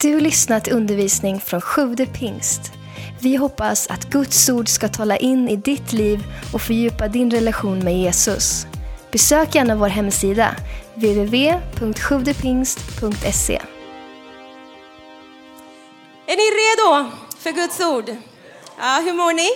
Du 0.00 0.20
lyssnat 0.20 0.64
till 0.64 0.72
undervisning 0.72 1.40
från 1.40 1.60
Sjude 1.60 2.06
pingst. 2.06 2.72
Vi 3.20 3.36
hoppas 3.36 3.86
att 3.86 4.10
Guds 4.10 4.48
ord 4.48 4.68
ska 4.68 4.88
tala 4.88 5.16
in 5.16 5.48
i 5.48 5.56
ditt 5.56 5.92
liv 5.92 6.24
och 6.52 6.62
fördjupa 6.62 7.08
din 7.08 7.30
relation 7.30 7.78
med 7.78 7.98
Jesus. 7.98 8.66
Besök 9.12 9.54
gärna 9.54 9.76
vår 9.76 9.88
hemsida, 9.88 10.56
www.sjuvdepingst.se. 10.94 13.62
Är 16.26 16.36
ni 16.36 16.42
redo 16.42 17.10
för 17.38 17.52
Guds 17.52 17.80
ord? 17.80 18.16
Ja, 18.78 19.00
hur 19.04 19.12
mår 19.12 19.32
ni? 19.32 19.48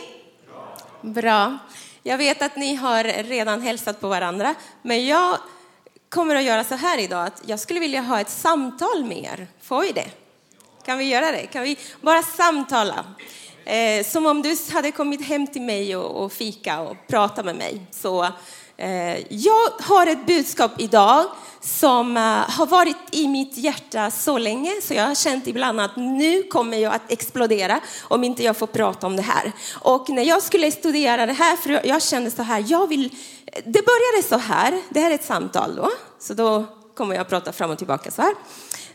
Bra. 1.12 1.58
Jag 2.02 2.18
vet 2.18 2.42
att 2.42 2.56
ni 2.56 2.74
har 2.74 3.04
redan 3.04 3.62
hälsat 3.62 4.00
på 4.00 4.08
varandra, 4.08 4.54
men 4.82 5.06
jag 5.06 5.36
kommer 6.08 6.34
att 6.34 6.44
göra 6.44 6.64
så 6.64 6.74
här 6.74 6.98
idag 6.98 7.26
att 7.26 7.42
jag 7.46 7.60
skulle 7.60 7.80
vilja 7.80 8.00
ha 8.00 8.20
ett 8.20 8.30
samtal 8.30 9.04
med 9.04 9.18
er. 9.18 9.46
Får 9.62 9.80
vi 9.80 9.92
det? 9.92 10.10
Kan 10.84 10.98
vi 10.98 11.04
göra 11.04 11.32
det? 11.32 11.46
Kan 11.46 11.62
vi 11.62 11.78
bara 12.00 12.22
samtala? 12.22 13.04
Eh, 13.64 14.04
som 14.04 14.26
om 14.26 14.42
du 14.42 14.56
hade 14.72 14.90
kommit 14.90 15.24
hem 15.24 15.46
till 15.46 15.62
mig 15.62 15.96
och, 15.96 16.24
och 16.24 16.32
fika 16.32 16.80
och 16.80 16.96
prata 17.08 17.42
med 17.42 17.56
mig. 17.56 17.80
Så 17.90 18.24
eh, 18.76 19.34
jag 19.34 19.70
har 19.80 20.06
ett 20.06 20.26
budskap 20.26 20.72
idag 20.78 21.26
som 21.60 22.16
eh, 22.16 22.22
har 22.50 22.66
varit 22.66 22.96
i 23.10 23.28
mitt 23.28 23.56
hjärta 23.56 24.10
så 24.10 24.38
länge 24.38 24.70
så 24.82 24.94
jag 24.94 25.06
har 25.06 25.14
känt 25.14 25.46
ibland 25.46 25.80
att 25.80 25.96
nu 25.96 26.42
kommer 26.42 26.78
jag 26.78 26.94
att 26.94 27.12
explodera 27.12 27.80
om 28.02 28.24
inte 28.24 28.42
jag 28.42 28.56
får 28.56 28.66
prata 28.66 29.06
om 29.06 29.16
det 29.16 29.22
här. 29.22 29.52
Och 29.80 30.08
när 30.08 30.22
jag 30.22 30.42
skulle 30.42 30.70
studera 30.70 31.26
det 31.26 31.32
här, 31.32 31.56
för 31.56 31.86
jag 31.86 32.02
kände 32.02 32.30
så 32.30 32.42
här, 32.42 32.64
jag 32.68 32.86
vill, 32.86 33.16
det 33.64 33.84
började 33.86 34.28
så 34.28 34.36
här, 34.36 34.82
det 34.88 35.00
här 35.00 35.10
är 35.10 35.14
ett 35.14 35.24
samtal 35.24 35.76
då, 35.76 35.90
så 36.18 36.34
då 36.34 36.64
kommer 36.94 37.14
jag 37.14 37.22
att 37.22 37.28
prata 37.28 37.52
fram 37.52 37.70
och 37.70 37.78
tillbaka 37.78 38.10
så 38.10 38.22
här. 38.22 38.34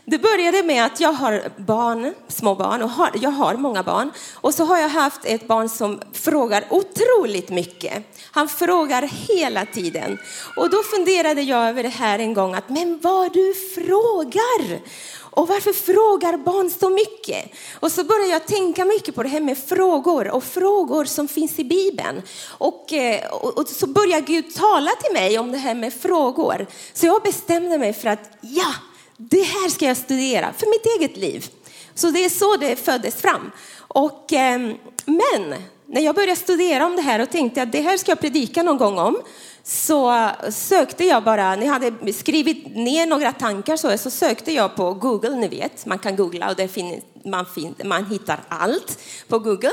Det 0.08 0.18
började 0.18 0.62
med 0.62 0.86
att 0.86 1.00
jag 1.00 1.12
har 1.12 1.42
barn, 1.56 2.14
små 2.28 2.54
barn, 2.54 2.82
och 2.82 2.90
har, 2.90 3.10
jag 3.14 3.30
har 3.30 3.54
många 3.54 3.82
barn. 3.82 4.10
Och 4.34 4.54
så 4.54 4.64
har 4.64 4.78
jag 4.78 4.88
haft 4.88 5.20
ett 5.24 5.48
barn 5.48 5.68
som 5.68 6.00
frågar 6.12 6.64
otroligt 6.70 7.50
mycket. 7.50 8.16
Han 8.30 8.48
frågar 8.48 9.02
hela 9.02 9.66
tiden. 9.66 10.18
Och 10.56 10.70
då 10.70 10.82
funderade 10.82 11.42
jag 11.42 11.68
över 11.68 11.82
det 11.82 11.88
här 11.88 12.18
en 12.18 12.34
gång, 12.34 12.54
att 12.54 12.68
men 12.68 12.98
vad 13.02 13.32
du 13.32 13.54
frågar! 13.74 14.80
Och 15.18 15.48
varför 15.48 15.72
frågar 15.72 16.36
barn 16.36 16.70
så 16.70 16.90
mycket? 16.90 17.52
Och 17.80 17.92
så 17.92 18.04
började 18.04 18.32
jag 18.32 18.46
tänka 18.46 18.84
mycket 18.84 19.14
på 19.14 19.22
det 19.22 19.28
här 19.28 19.40
med 19.40 19.58
frågor 19.58 20.28
och 20.30 20.44
frågor 20.44 21.04
som 21.04 21.28
finns 21.28 21.58
i 21.58 21.64
Bibeln. 21.64 22.22
Och, 22.48 22.92
eh, 22.92 23.32
och, 23.32 23.58
och 23.58 23.68
så 23.68 23.86
började 23.86 24.26
Gud 24.26 24.54
tala 24.54 24.90
till 24.90 25.12
mig 25.12 25.38
om 25.38 25.52
det 25.52 25.58
här 25.58 25.74
med 25.74 25.94
frågor. 25.94 26.66
Så 26.92 27.06
jag 27.06 27.22
bestämde 27.22 27.78
mig 27.78 27.92
för 27.92 28.08
att 28.08 28.30
ja, 28.40 28.72
det 29.16 29.42
här 29.42 29.68
ska 29.68 29.84
jag 29.84 29.96
studera 29.96 30.52
för 30.52 30.66
mitt 30.66 30.86
eget 30.96 31.16
liv. 31.16 31.50
Så 31.94 32.10
det 32.10 32.24
är 32.24 32.28
så 32.28 32.56
det 32.56 32.76
föddes 32.76 33.14
fram. 33.14 33.50
Och, 33.78 34.32
eh, 34.32 34.58
men 35.04 35.54
när 35.86 36.00
jag 36.00 36.14
började 36.14 36.36
studera 36.36 36.86
om 36.86 36.96
det 36.96 37.02
här 37.02 37.20
och 37.20 37.30
tänkte 37.30 37.62
att 37.62 37.72
det 37.72 37.80
här 37.80 37.96
ska 37.96 38.10
jag 38.10 38.20
predika 38.20 38.62
någon 38.62 38.78
gång 38.78 38.98
om, 38.98 39.22
så 39.62 40.30
sökte 40.50 41.04
jag 41.04 41.24
bara, 41.24 41.56
när 41.56 41.66
jag 41.66 41.72
hade 41.72 42.12
skrivit 42.12 42.76
ner 42.76 43.06
några 43.06 43.32
tankar 43.32 43.76
så, 43.76 43.98
så 43.98 44.10
sökte 44.10 44.52
jag 44.52 44.76
på 44.76 44.94
Google, 44.94 45.36
ni 45.36 45.48
vet, 45.48 45.86
man 45.86 45.98
kan 45.98 46.16
googla 46.16 46.50
och 46.50 46.56
där 46.56 46.68
finns, 46.68 47.04
man, 47.24 47.46
fin, 47.46 47.74
man 47.84 48.06
hittar 48.06 48.40
allt 48.48 48.98
på 49.28 49.38
Google. 49.38 49.72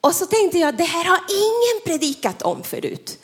Och 0.00 0.14
så 0.14 0.26
tänkte 0.26 0.58
jag, 0.58 0.76
det 0.76 0.84
här 0.84 1.04
har 1.04 1.20
ingen 1.28 1.82
predikat 1.86 2.42
om 2.42 2.62
förut. 2.62 3.18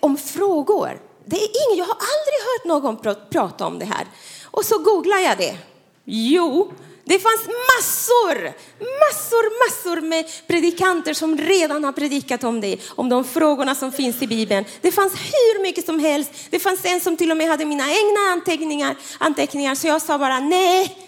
Om 0.00 0.16
frågor. 0.16 1.00
Det 1.24 1.36
är 1.36 1.48
ingen, 1.48 1.78
jag 1.78 1.84
har 1.84 1.96
aldrig 1.96 2.38
hört 2.48 2.64
någon 3.04 3.18
prata 3.30 3.66
om 3.66 3.78
det 3.78 3.84
här. 3.84 4.06
Och 4.50 4.64
så 4.64 4.78
googlade 4.78 5.22
jag 5.22 5.38
det. 5.38 5.58
Jo, 6.04 6.72
det 7.08 7.18
fanns 7.18 7.46
massor, 7.46 8.52
massor, 8.78 9.66
massor 9.66 10.00
med 10.00 10.24
predikanter 10.46 11.14
som 11.14 11.38
redan 11.38 11.84
har 11.84 11.92
predikat 11.92 12.44
om 12.44 12.60
det, 12.60 12.76
om 12.88 13.08
de 13.08 13.24
frågorna 13.24 13.74
som 13.74 13.92
finns 13.92 14.22
i 14.22 14.26
Bibeln. 14.26 14.64
Det 14.80 14.92
fanns 14.92 15.12
hur 15.12 15.62
mycket 15.62 15.86
som 15.86 16.00
helst. 16.00 16.30
Det 16.50 16.58
fanns 16.58 16.84
en 16.84 17.00
som 17.00 17.16
till 17.16 17.30
och 17.30 17.36
med 17.36 17.48
hade 17.48 17.64
mina 17.64 17.84
egna 17.84 18.20
anteckningar, 18.32 18.96
anteckningar 19.18 19.74
så 19.74 19.86
jag 19.86 20.02
sa 20.02 20.18
bara 20.18 20.40
nej, 20.40 20.98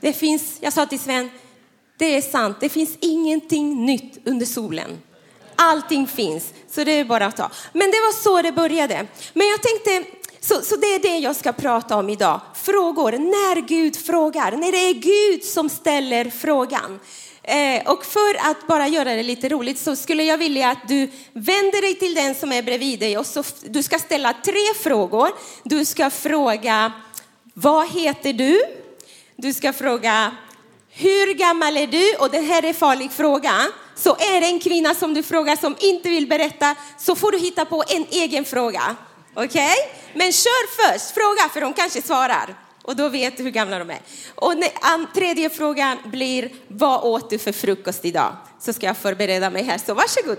det 0.00 0.12
finns, 0.12 0.58
jag 0.60 0.72
sa 0.72 0.86
till 0.86 1.00
Sven, 1.00 1.30
det 1.98 2.16
är 2.16 2.22
sant, 2.22 2.56
det 2.60 2.68
finns 2.68 2.96
ingenting 3.00 3.86
nytt 3.86 4.18
under 4.24 4.46
solen. 4.46 5.02
Allting 5.56 6.06
finns, 6.06 6.52
så 6.70 6.84
det 6.84 6.92
är 6.92 7.04
bara 7.04 7.26
att 7.26 7.36
ta. 7.36 7.50
Men 7.72 7.90
det 7.90 7.96
var 7.96 8.12
så 8.12 8.42
det 8.42 8.52
började. 8.52 9.06
Men 9.32 9.46
jag 9.46 9.60
tänkte, 9.62 10.10
så, 10.40 10.62
så 10.62 10.76
det 10.76 10.86
är 10.86 10.98
det 10.98 11.18
jag 11.18 11.36
ska 11.36 11.52
prata 11.52 11.96
om 11.96 12.08
idag. 12.10 12.40
Frågor, 12.66 13.12
när 13.12 13.60
Gud 13.60 13.96
frågar, 13.96 14.52
när 14.52 14.72
det 14.72 14.78
är 14.78 14.94
Gud 14.94 15.44
som 15.44 15.68
ställer 15.68 16.30
frågan. 16.30 17.00
Eh, 17.42 17.90
och 17.92 18.04
för 18.04 18.50
att 18.50 18.66
bara 18.66 18.88
göra 18.88 19.14
det 19.14 19.22
lite 19.22 19.48
roligt 19.48 19.78
så 19.78 19.96
skulle 19.96 20.24
jag 20.24 20.38
vilja 20.38 20.70
att 20.70 20.88
du 20.88 21.10
vänder 21.32 21.82
dig 21.82 21.94
till 21.94 22.14
den 22.14 22.34
som 22.34 22.52
är 22.52 22.62
bredvid 22.62 23.00
dig 23.00 23.18
och 23.18 23.26
så, 23.26 23.44
du 23.64 23.82
ska 23.82 23.98
ställa 23.98 24.34
tre 24.44 24.74
frågor. 24.82 25.28
Du 25.62 25.84
ska 25.84 26.10
fråga, 26.10 26.92
vad 27.54 27.88
heter 27.90 28.32
du? 28.32 28.60
Du 29.36 29.52
ska 29.52 29.72
fråga, 29.72 30.36
hur 30.90 31.34
gammal 31.34 31.76
är 31.76 31.86
du? 31.86 32.16
Och 32.18 32.30
det 32.30 32.40
här 32.40 32.62
är 32.62 32.68
en 32.68 32.74
farlig 32.74 33.12
fråga. 33.12 33.52
Så 33.96 34.10
är 34.10 34.40
det 34.40 34.46
en 34.46 34.60
kvinna 34.60 34.94
som 34.94 35.14
du 35.14 35.22
frågar 35.22 35.56
som 35.56 35.76
inte 35.80 36.08
vill 36.08 36.26
berätta 36.26 36.74
så 36.98 37.14
får 37.14 37.32
du 37.32 37.38
hitta 37.38 37.64
på 37.64 37.84
en 37.88 38.06
egen 38.10 38.44
fråga. 38.44 38.96
Okej? 39.36 39.46
Okay? 39.46 39.74
Men 40.14 40.32
kör 40.32 40.92
först, 40.92 41.10
fråga 41.10 41.48
för 41.52 41.60
de 41.60 41.74
kanske 41.74 42.02
svarar. 42.02 42.54
Och 42.82 42.96
då 42.96 43.08
vet 43.08 43.36
du 43.36 43.42
hur 43.42 43.50
gamla 43.50 43.78
de 43.78 43.90
är. 43.90 44.00
Och 44.34 44.54
tredje 45.14 45.50
frågan 45.50 45.98
blir, 46.04 46.50
vad 46.68 47.04
åt 47.04 47.30
du 47.30 47.38
för 47.38 47.52
frukost 47.52 48.04
idag? 48.04 48.36
Så 48.60 48.72
ska 48.72 48.86
jag 48.86 48.96
förbereda 48.96 49.50
mig 49.50 49.62
här, 49.62 49.78
så 49.78 49.94
varsågod. 49.94 50.38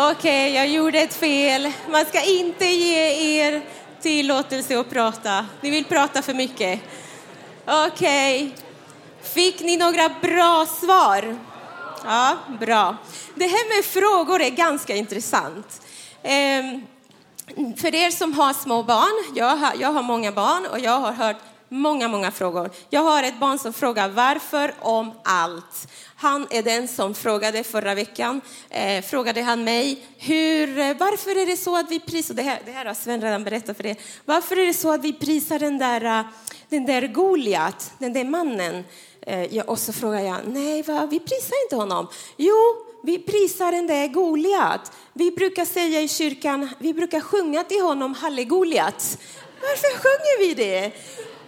Okej, 0.00 0.12
okay, 0.12 0.54
jag 0.54 0.68
gjorde 0.68 1.00
ett 1.00 1.14
fel. 1.14 1.72
Man 1.90 2.04
ska 2.04 2.22
inte 2.22 2.64
ge 2.64 3.40
er 3.40 3.62
tillåtelse 4.00 4.78
att 4.80 4.90
prata. 4.90 5.46
Ni 5.60 5.70
vill 5.70 5.84
prata 5.84 6.22
för 6.22 6.34
mycket. 6.34 6.80
Okej. 7.66 8.44
Okay. 8.44 8.50
Fick 9.22 9.60
ni 9.60 9.76
några 9.76 10.08
bra 10.08 10.66
svar? 10.80 11.38
Ja, 12.04 12.36
bra. 12.60 12.96
Det 13.34 13.44
här 13.44 13.76
med 13.76 13.84
frågor 13.84 14.42
är 14.42 14.50
ganska 14.50 14.96
intressant. 14.96 15.82
Ehm, 16.22 16.86
för 17.76 17.94
er 17.94 18.10
som 18.10 18.32
har 18.32 18.52
små 18.52 18.82
barn, 18.82 19.34
jag 19.36 19.56
har, 19.56 19.72
jag 19.80 19.92
har 19.92 20.02
många 20.02 20.32
barn 20.32 20.66
och 20.66 20.78
jag 20.78 21.00
har 21.00 21.12
hört 21.12 21.36
många, 21.68 22.08
många 22.08 22.30
frågor. 22.30 22.70
Jag 22.90 23.00
har 23.00 23.22
ett 23.22 23.40
barn 23.40 23.58
som 23.58 23.72
frågar 23.72 24.08
varför 24.08 24.74
om 24.80 25.12
allt. 25.24 25.88
Han 26.20 26.46
är 26.50 26.62
den 26.62 26.88
som 26.88 27.14
frågade 27.14 27.64
förra 27.64 27.94
veckan, 27.94 28.40
eh, 28.70 29.02
frågade 29.04 29.42
han 29.42 29.64
mig, 29.64 30.06
hur, 30.16 30.78
eh, 30.78 30.96
varför 30.98 31.42
är 31.42 31.46
det 31.46 31.56
så 31.56 31.76
att 31.76 31.90
vi 31.90 32.00
prisar, 32.00 32.34
det 32.34 32.42
här, 32.42 32.60
det 32.64 32.70
här 32.70 32.84
har 32.84 32.94
Sven 32.94 33.20
redan 33.20 33.44
berättat 33.44 33.76
för 33.76 33.86
er, 33.86 33.96
varför 34.24 34.56
är 34.56 34.66
det 34.66 34.74
så 34.74 34.92
att 34.92 35.04
vi 35.04 35.12
prisar 35.12 35.58
den 35.58 35.78
där, 35.78 36.04
eh, 36.04 36.26
den 36.68 36.86
där 36.86 37.06
Goliat, 37.06 37.92
den 37.98 38.12
där 38.12 38.24
mannen? 38.24 38.84
Eh, 39.20 39.60
och 39.60 39.78
så 39.78 39.92
frågar 39.92 40.20
jag, 40.20 40.36
nej, 40.46 40.82
va, 40.82 41.08
vi 41.10 41.20
prisar 41.20 41.64
inte 41.64 41.76
honom. 41.76 42.08
Jo, 42.36 42.56
vi 43.02 43.18
prisar 43.18 43.72
den 43.72 43.86
där 43.86 44.06
Goliat. 44.06 44.92
Vi 45.12 45.30
brukar 45.30 45.64
säga 45.64 46.00
i 46.00 46.08
kyrkan, 46.08 46.68
vi 46.78 46.94
brukar 46.94 47.20
sjunga 47.20 47.64
till 47.64 47.82
honom, 47.82 48.14
Halle 48.14 48.44
Goliat. 48.44 49.18
Varför 49.60 49.98
sjunger 49.98 50.38
vi 50.38 50.54
det? 50.54 50.92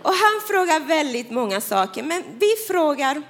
Och 0.03 0.13
han 0.13 0.41
frågar 0.49 0.81
väldigt 0.81 1.31
många 1.31 1.61
saker, 1.61 2.03
men 2.03 2.23
vi 2.39 2.49
frågar 2.69 3.23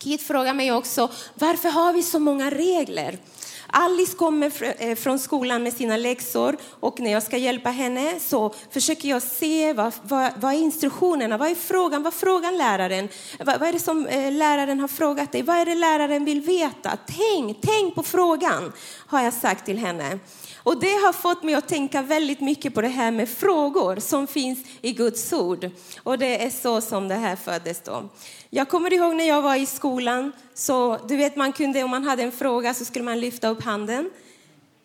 Kit 0.00 0.22
frågar 0.22 0.54
mig 0.54 0.72
också, 0.72 1.10
varför 1.34 1.68
har 1.68 1.92
vi 1.92 2.02
så 2.02 2.18
många 2.18 2.50
regler? 2.50 3.18
Alice 3.66 4.16
kommer 4.16 4.52
eh, 4.82 4.94
från 4.94 5.18
skolan 5.18 5.62
med 5.62 5.72
sina 5.72 5.96
läxor 5.96 6.56
och 6.80 7.00
när 7.00 7.12
jag 7.12 7.22
ska 7.22 7.36
hjälpa 7.36 7.70
henne 7.70 8.20
så 8.20 8.54
försöker 8.70 9.08
jag 9.08 9.22
se 9.22 9.72
vad, 9.72 9.92
vad, 10.02 10.32
vad 10.36 10.54
är 10.54 10.58
instruktionerna, 10.58 11.38
vad 11.38 11.50
är 11.50 11.54
frågan, 11.54 12.02
vad 12.02 12.14
frågar 12.14 12.52
läraren? 12.52 13.08
Vad, 13.38 13.60
vad, 13.60 13.68
är 13.68 13.72
det 13.72 13.78
som 13.78 14.06
eh, 14.06 14.32
läraren 14.32 14.80
har 14.80 14.88
frågat 14.88 15.32
dig? 15.32 15.42
Vad 15.42 15.56
är 15.56 15.66
det 15.66 15.74
läraren 15.74 16.24
vill 16.24 16.40
veta? 16.40 16.98
Tänk, 17.06 17.58
tänk 17.62 17.94
på 17.94 18.02
frågan, 18.02 18.72
har 19.06 19.22
jag 19.22 19.34
sagt 19.34 19.66
till 19.66 19.78
henne. 19.78 20.18
Och 20.62 20.80
det 20.80 20.92
har 20.92 21.12
fått 21.12 21.42
mig 21.42 21.54
att 21.54 21.68
tänka 21.68 22.02
väldigt 22.02 22.40
mycket 22.40 22.74
på 22.74 22.80
det 22.80 22.88
här 22.88 23.10
med 23.10 23.28
frågor 23.28 23.96
som 23.96 24.26
finns 24.26 24.58
i 24.80 24.92
Guds 24.92 25.32
ord. 25.32 25.70
Och 26.02 26.18
det 26.18 26.44
är 26.44 26.50
så 26.50 26.80
som 26.80 27.08
det 27.08 27.14
här 27.14 27.36
föddes 27.36 27.80
då. 27.80 28.08
Jag 28.50 28.68
kommer 28.68 28.92
ihåg 28.92 29.14
när 29.16 29.28
jag 29.28 29.42
var 29.42 29.56
i 29.56 29.66
skolan, 29.66 30.32
så 30.54 30.98
du 31.08 31.16
vet 31.16 31.36
man 31.36 31.52
kunde, 31.52 31.82
om 31.82 31.90
man 31.90 32.04
hade 32.04 32.22
en 32.22 32.32
fråga 32.32 32.74
så 32.74 32.84
skulle 32.84 33.04
man 33.04 33.20
lyfta 33.20 33.48
upp 33.48 33.62
handen. 33.62 34.10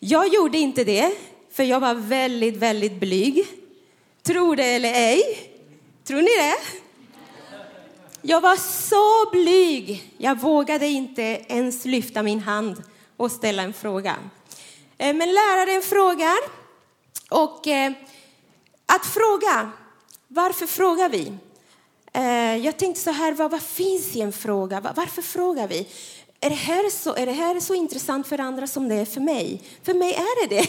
Jag 0.00 0.34
gjorde 0.34 0.58
inte 0.58 0.84
det, 0.84 1.12
för 1.52 1.62
jag 1.62 1.80
var 1.80 1.94
väldigt, 1.94 2.56
väldigt 2.56 3.00
blyg. 3.00 3.46
Tror 4.22 4.56
det 4.56 4.64
eller 4.64 4.92
ej. 4.94 5.50
Tror 6.04 6.18
ni 6.18 6.30
det? 6.36 6.54
Jag 8.22 8.40
var 8.40 8.56
så 8.56 9.30
blyg. 9.30 10.12
Jag 10.18 10.40
vågade 10.40 10.86
inte 10.86 11.22
ens 11.48 11.84
lyfta 11.84 12.22
min 12.22 12.40
hand 12.40 12.82
och 13.16 13.32
ställa 13.32 13.62
en 13.62 13.72
fråga. 13.72 14.16
Eh, 14.98 15.14
men 15.14 15.32
läraren 15.32 15.82
frågar 15.82 16.38
och 17.30 17.66
eh, 17.66 17.92
att 18.86 19.06
fråga, 19.06 19.70
varför 20.28 20.66
frågar 20.66 21.08
vi? 21.08 21.32
Eh, 22.12 22.56
jag 22.56 22.76
tänkte 22.76 23.00
så 23.00 23.10
här, 23.10 23.32
vad, 23.32 23.50
vad 23.50 23.62
finns 23.62 24.16
i 24.16 24.20
en 24.20 24.32
fråga? 24.32 24.92
Varför 24.96 25.22
frågar 25.22 25.68
vi? 25.68 25.88
Är 26.40 26.50
det, 26.50 26.56
här 26.56 26.90
så, 26.90 27.14
är 27.14 27.26
det 27.26 27.32
här 27.32 27.60
så 27.60 27.74
intressant 27.74 28.26
för 28.26 28.40
andra 28.40 28.66
som 28.66 28.88
det 28.88 28.94
är 28.94 29.04
för 29.04 29.20
mig? 29.20 29.62
För 29.82 29.94
mig 29.94 30.12
är 30.12 30.48
det 30.48 30.56
det. 30.56 30.68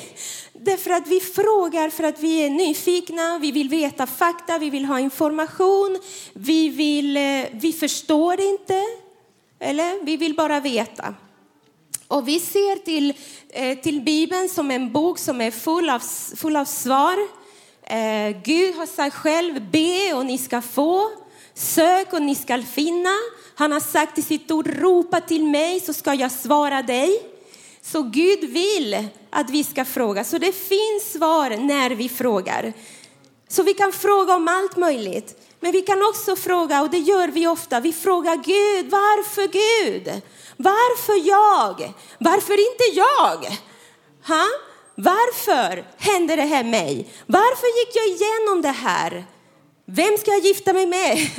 Därför 0.54 0.92
att 0.92 1.08
vi 1.08 1.20
frågar 1.20 1.90
för 1.90 2.04
att 2.04 2.20
vi 2.20 2.46
är 2.46 2.50
nyfikna, 2.50 3.40
vi 3.40 3.52
vill 3.52 3.70
veta 3.70 4.08
fakta, 4.08 4.58
vi 4.58 4.70
vill 4.70 4.86
ha 4.86 5.00
information, 5.00 6.00
vi, 6.34 6.70
vill, 6.70 7.18
vi 7.52 7.74
förstår 7.80 8.42
inte, 8.42 8.82
eller 9.60 10.06
vi 10.06 10.18
vill 10.18 10.36
bara 10.36 10.60
veta. 10.60 11.16
Och 12.08 12.28
vi 12.28 12.40
ser 12.40 12.76
till, 12.86 13.14
eh, 13.50 13.78
till 13.78 14.02
Bibeln 14.02 14.50
som 14.50 14.72
en 14.72 14.92
bok 14.92 15.20
som 15.20 15.42
är 15.42 15.52
full 15.52 15.90
av, 15.90 16.02
full 16.36 16.56
av 16.56 16.66
svar. 16.66 17.18
Eh, 17.84 18.42
Gud 18.44 18.76
har 18.76 18.86
sagt 18.86 19.16
själv, 19.16 19.72
be 19.72 20.14
och 20.14 20.26
ni 20.26 20.38
ska 20.38 20.62
få, 20.62 21.10
sök 21.54 22.14
och 22.14 22.22
ni 22.22 22.36
ska 22.36 22.62
finna. 22.62 23.10
Han 23.56 23.72
har 23.72 23.80
sagt 23.80 24.18
i 24.18 24.22
sitt 24.22 24.52
ord, 24.52 24.68
ropa 24.68 25.22
till 25.22 25.44
mig 25.44 25.80
så 25.80 25.94
ska 25.94 26.14
jag 26.14 26.32
svara 26.32 26.82
dig. 26.82 27.20
Så 27.82 28.04
Gud 28.04 28.40
vill 28.40 29.08
att 29.30 29.50
vi 29.50 29.64
ska 29.64 29.86
fråga. 29.86 30.24
Så 30.24 30.38
det 30.38 30.52
finns 30.52 31.12
svar 31.14 31.50
när 31.50 31.90
vi 31.90 32.10
frågar. 32.10 32.74
Så 33.48 33.64
vi 33.64 33.74
kan 33.74 33.92
fråga 33.92 34.36
om 34.36 34.48
allt 34.48 34.78
möjligt. 34.78 35.46
Men 35.60 35.72
vi 35.72 35.82
kan 35.82 36.04
också 36.10 36.36
fråga, 36.36 36.82
och 36.82 36.90
det 36.90 36.98
gör 36.98 37.28
vi 37.28 37.48
ofta, 37.48 37.80
vi 37.80 37.94
frågar 37.94 38.36
Gud, 38.36 38.92
varför 38.92 39.48
Gud? 39.48 40.22
Varför 40.58 41.28
jag? 41.28 41.94
Varför 42.20 42.54
inte 42.54 42.84
jag? 42.94 43.58
Ha? 44.28 44.46
Varför 44.96 45.86
hände 45.98 46.36
det 46.36 46.42
här 46.42 46.64
mig? 46.64 47.14
Varför 47.26 47.68
gick 47.80 47.96
jag 47.96 48.08
igenom 48.08 48.62
det 48.62 48.70
här? 48.70 49.26
Vem 49.86 50.18
ska 50.18 50.32
jag 50.32 50.46
gifta 50.46 50.74
mig 50.74 50.86
med? 50.86 51.18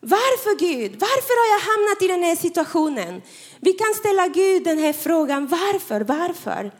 Varför 0.00 0.58
Gud? 0.58 0.92
Varför 1.00 1.34
har 1.40 1.52
jag 1.54 1.60
hamnat 1.60 2.02
i 2.02 2.08
den 2.08 2.22
här 2.22 2.36
situationen? 2.36 3.22
Vi 3.60 3.72
kan 3.72 3.94
ställa 3.94 4.28
Gud 4.28 4.64
den 4.64 4.78
här 4.78 4.92
frågan, 4.92 5.46
varför, 5.46 6.00
varför? 6.00 6.70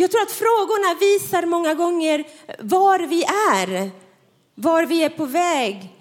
Jag 0.00 0.10
tror 0.10 0.22
att 0.22 0.30
frågorna 0.30 0.94
visar 1.00 1.46
många 1.46 1.74
gånger 1.74 2.24
var 2.58 2.98
vi 2.98 3.24
är, 3.24 3.90
var 4.54 4.86
vi 4.86 5.02
är 5.02 5.08
på 5.08 5.26
väg, 5.26 5.94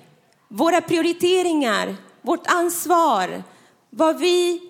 våra 0.48 0.82
prioriteringar, 0.82 1.96
vårt 2.22 2.48
ansvar, 2.48 3.44
vad 3.90 4.20
vi 4.20 4.62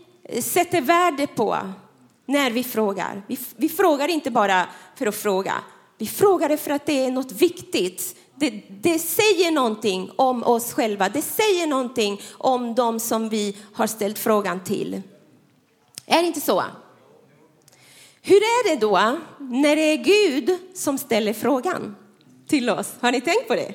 sätter 0.42 0.82
värde 0.82 1.28
på 1.28 1.58
när 2.26 2.52
vi 2.52 2.64
frågar. 2.64 3.22
Vi, 3.28 3.40
vi 3.56 3.70
frågar 3.70 4.08
inte 4.08 4.32
bara 4.32 4.66
för 4.96 5.06
att 5.06 5.16
fråga, 5.16 5.54
vi 5.98 6.08
frågar 6.08 6.50
det 6.50 6.58
för 6.58 6.72
att 6.72 6.86
det 6.86 7.06
är 7.06 7.12
något 7.12 7.32
viktigt 7.32 8.16
det, 8.40 8.50
det, 8.70 9.00
säger 9.00 9.52
någonting 9.52 10.12
om 10.16 10.44
oss 10.44 10.74
själva. 10.74 11.10
Det 11.10 11.22
säger 11.22 11.68
någonting 11.68 12.22
om 12.38 12.76
dem 12.76 13.00
som 13.00 13.30
vi 13.30 13.58
har 13.74 13.88
ställt 13.88 14.20
frågan 14.20 14.64
till. 14.64 15.02
Är 16.06 16.22
det 16.22 16.28
inte 16.28 16.42
så? 16.42 16.64
Hur 18.28 18.38
är 18.38 18.70
det 18.70 18.76
då 18.76 19.18
när 19.40 19.76
det 19.76 19.82
är 19.82 19.98
Gud 19.98 20.58
som 20.74 20.98
ställer 20.98 21.34
frågan 21.34 21.96
till 22.48 22.70
oss? 22.70 22.94
Har 23.00 23.12
ni 23.12 23.22
tänkt 23.22 23.48
på 23.48 23.56
det? 23.56 23.74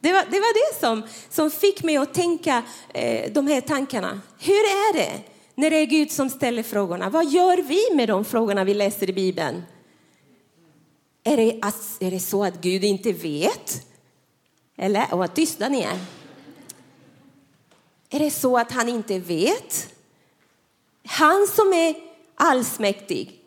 Det 0.00 0.12
var 0.12 0.24
det, 0.30 0.40
var 0.40 0.54
det 0.54 0.80
som, 0.80 1.02
som 1.30 1.50
fick 1.50 1.82
mig 1.82 1.96
att 1.96 2.14
tänka 2.14 2.62
eh, 2.94 3.32
de 3.32 3.46
här 3.46 3.60
tankarna. 3.60 4.20
Hur 4.38 4.52
är 4.52 4.94
det 4.94 5.22
när 5.54 5.70
det 5.70 5.76
är 5.76 5.86
Gud 5.86 6.12
som 6.12 6.30
ställer 6.30 6.62
frågorna? 6.62 7.10
Vad 7.10 7.26
gör 7.26 7.56
vi 7.56 7.96
med 7.96 8.08
de 8.08 8.24
frågorna 8.24 8.64
vi 8.64 8.74
läser 8.74 9.10
i 9.10 9.12
Bibeln? 9.12 9.62
Är 11.24 11.36
det, 11.36 11.60
är 12.06 12.10
det 12.10 12.20
så 12.20 12.44
att 12.44 12.60
Gud 12.60 12.84
inte 12.84 13.12
vet? 13.12 13.86
Eller 14.76 15.16
vad 15.16 15.34
tysta 15.34 15.68
ni 15.68 15.80
är. 15.80 15.98
Är 18.10 18.18
det 18.18 18.30
så 18.30 18.58
att 18.58 18.72
han 18.72 18.88
inte 18.88 19.18
vet? 19.18 19.94
Han 21.06 21.46
som 21.46 21.72
är 21.72 21.94
allsmäktig, 22.34 23.39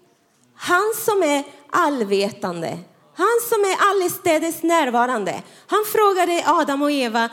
han 0.63 0.94
som 1.06 1.24
är 1.24 1.44
allvetande, 1.69 2.77
han 3.15 3.39
som 3.50 3.62
är 3.62 3.77
allestädes 3.92 4.63
närvarande. 4.63 5.44
Han 5.68 5.83
frågade 5.92 6.44
Adam 6.45 6.81
och 6.81 6.92
Eva 6.92 7.30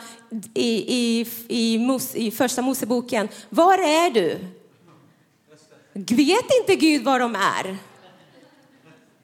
i, 0.53 0.95
i, 0.95 1.27
i, 1.47 1.77
Mos, 1.77 2.15
i 2.15 2.31
första 2.31 2.61
Moseboken, 2.61 3.29
var 3.49 3.77
är 3.77 4.09
du? 4.09 4.39
Vet 5.93 6.45
inte 6.59 6.75
Gud 6.75 7.03
var 7.03 7.19
de 7.19 7.35
är? 7.35 7.77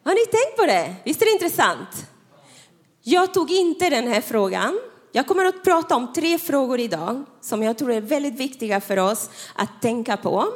Har 0.03 0.13
ni 0.13 0.25
tänkt 0.25 0.57
på 0.57 0.65
det? 0.65 0.95
Visst 1.05 1.21
är 1.21 1.25
det 1.25 1.31
intressant? 1.31 2.05
Jag 3.03 3.33
tog 3.33 3.51
inte 3.51 3.89
den 3.89 4.07
här 4.07 4.21
frågan. 4.21 4.79
Jag 5.11 5.27
kommer 5.27 5.45
att 5.45 5.63
prata 5.63 5.95
om 5.95 6.13
tre 6.13 6.37
frågor 6.37 6.79
idag 6.79 7.23
som 7.41 7.63
jag 7.63 7.77
tror 7.77 7.91
är 7.91 8.01
väldigt 8.01 8.35
viktiga 8.35 8.81
för 8.81 8.97
oss 8.99 9.29
att 9.55 9.81
tänka 9.81 10.17
på. 10.17 10.47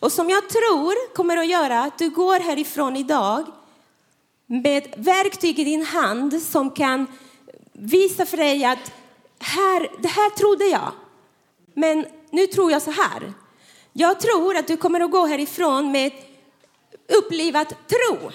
Och 0.00 0.12
som 0.12 0.30
jag 0.30 0.48
tror 0.48 1.14
kommer 1.14 1.36
att 1.36 1.46
göra 1.46 1.80
att 1.80 1.98
du 1.98 2.10
går 2.10 2.40
härifrån 2.40 2.96
idag 2.96 3.46
med 4.46 4.94
verktyg 4.96 5.58
i 5.58 5.64
din 5.64 5.84
hand 5.84 6.42
som 6.42 6.70
kan 6.70 7.06
visa 7.72 8.26
för 8.26 8.36
dig 8.36 8.64
att 8.64 8.92
här, 9.38 10.02
det 10.02 10.08
här 10.08 10.30
trodde 10.30 10.64
jag, 10.64 10.92
men 11.74 12.06
nu 12.30 12.46
tror 12.46 12.72
jag 12.72 12.82
så 12.82 12.90
här. 12.90 13.32
Jag 13.92 14.20
tror 14.20 14.56
att 14.56 14.66
du 14.66 14.76
kommer 14.76 15.00
att 15.00 15.10
gå 15.10 15.26
härifrån 15.26 15.92
med 15.92 16.12
upplivad 17.18 17.68
tro. 17.68 18.30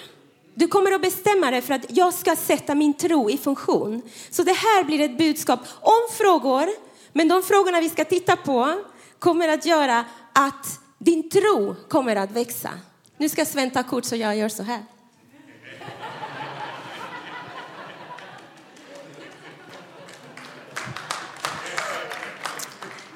Du 0.54 0.68
kommer 0.68 0.92
att 0.92 1.02
bestämma 1.02 1.50
dig 1.50 1.62
för 1.62 1.74
att 1.74 1.86
jag 1.88 2.14
ska 2.14 2.36
sätta 2.36 2.74
min 2.74 2.94
tro 2.94 3.30
i 3.30 3.38
funktion. 3.38 4.02
Så 4.30 4.42
det 4.42 4.52
här 4.52 4.84
blir 4.84 5.00
ett 5.00 5.18
budskap 5.18 5.60
om 5.80 6.16
frågor, 6.18 6.68
men 7.12 7.28
de 7.28 7.42
frågorna 7.42 7.80
vi 7.80 7.88
ska 7.88 8.04
titta 8.04 8.36
på 8.36 8.74
kommer 9.18 9.48
att 9.48 9.66
göra 9.66 10.04
att 10.32 10.80
din 10.98 11.30
tro 11.30 11.76
kommer 11.88 12.16
att 12.16 12.30
växa. 12.30 12.70
Nu 13.16 13.28
ska 13.28 13.44
Sven 13.44 13.70
ta 13.70 13.82
kort 13.82 14.04
så 14.04 14.16
jag 14.16 14.36
gör 14.36 14.48
så 14.48 14.62
här. 14.62 14.82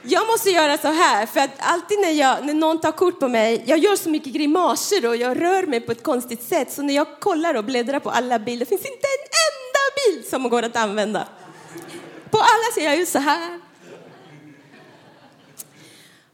Jag 0.03 0.27
måste 0.27 0.51
göra 0.51 0.79
så 0.79 0.89
här, 0.89 1.27
för 1.27 1.41
att 1.41 1.51
alltid 1.59 2.01
när, 2.01 2.11
jag, 2.11 2.47
när 2.47 2.55
någon 2.55 2.81
tar 2.81 2.93
kort 2.93 3.21
på 3.21 3.29
mig, 3.29 3.65
jag 3.67 3.79
gör 3.79 3.97
så 3.97 4.11
mycket 4.11 4.33
grimaser 4.33 5.09
och 5.09 5.17
jag 5.17 5.43
rör 5.43 5.67
mig 5.67 5.81
på 5.81 5.93
ett 5.93 6.03
konstigt 6.03 6.43
sätt, 6.43 6.73
så 6.73 6.83
när 6.83 6.95
jag 6.95 7.21
kollar 7.21 7.55
och 7.55 7.65
bläddrar 7.65 8.01
på 8.01 8.11
alla 8.11 8.39
bilder 8.39 8.67
finns 8.67 8.81
inte 8.81 9.07
en 9.07 9.27
enda 9.49 10.17
bild 10.17 10.27
som 10.27 10.51
går 10.51 10.63
att 10.63 10.77
använda. 10.77 11.29
På 12.31 12.39
alla 12.39 12.75
ser 12.75 12.85
jag 12.85 12.97
ut 12.97 13.09
så 13.09 13.19
här. 13.19 13.70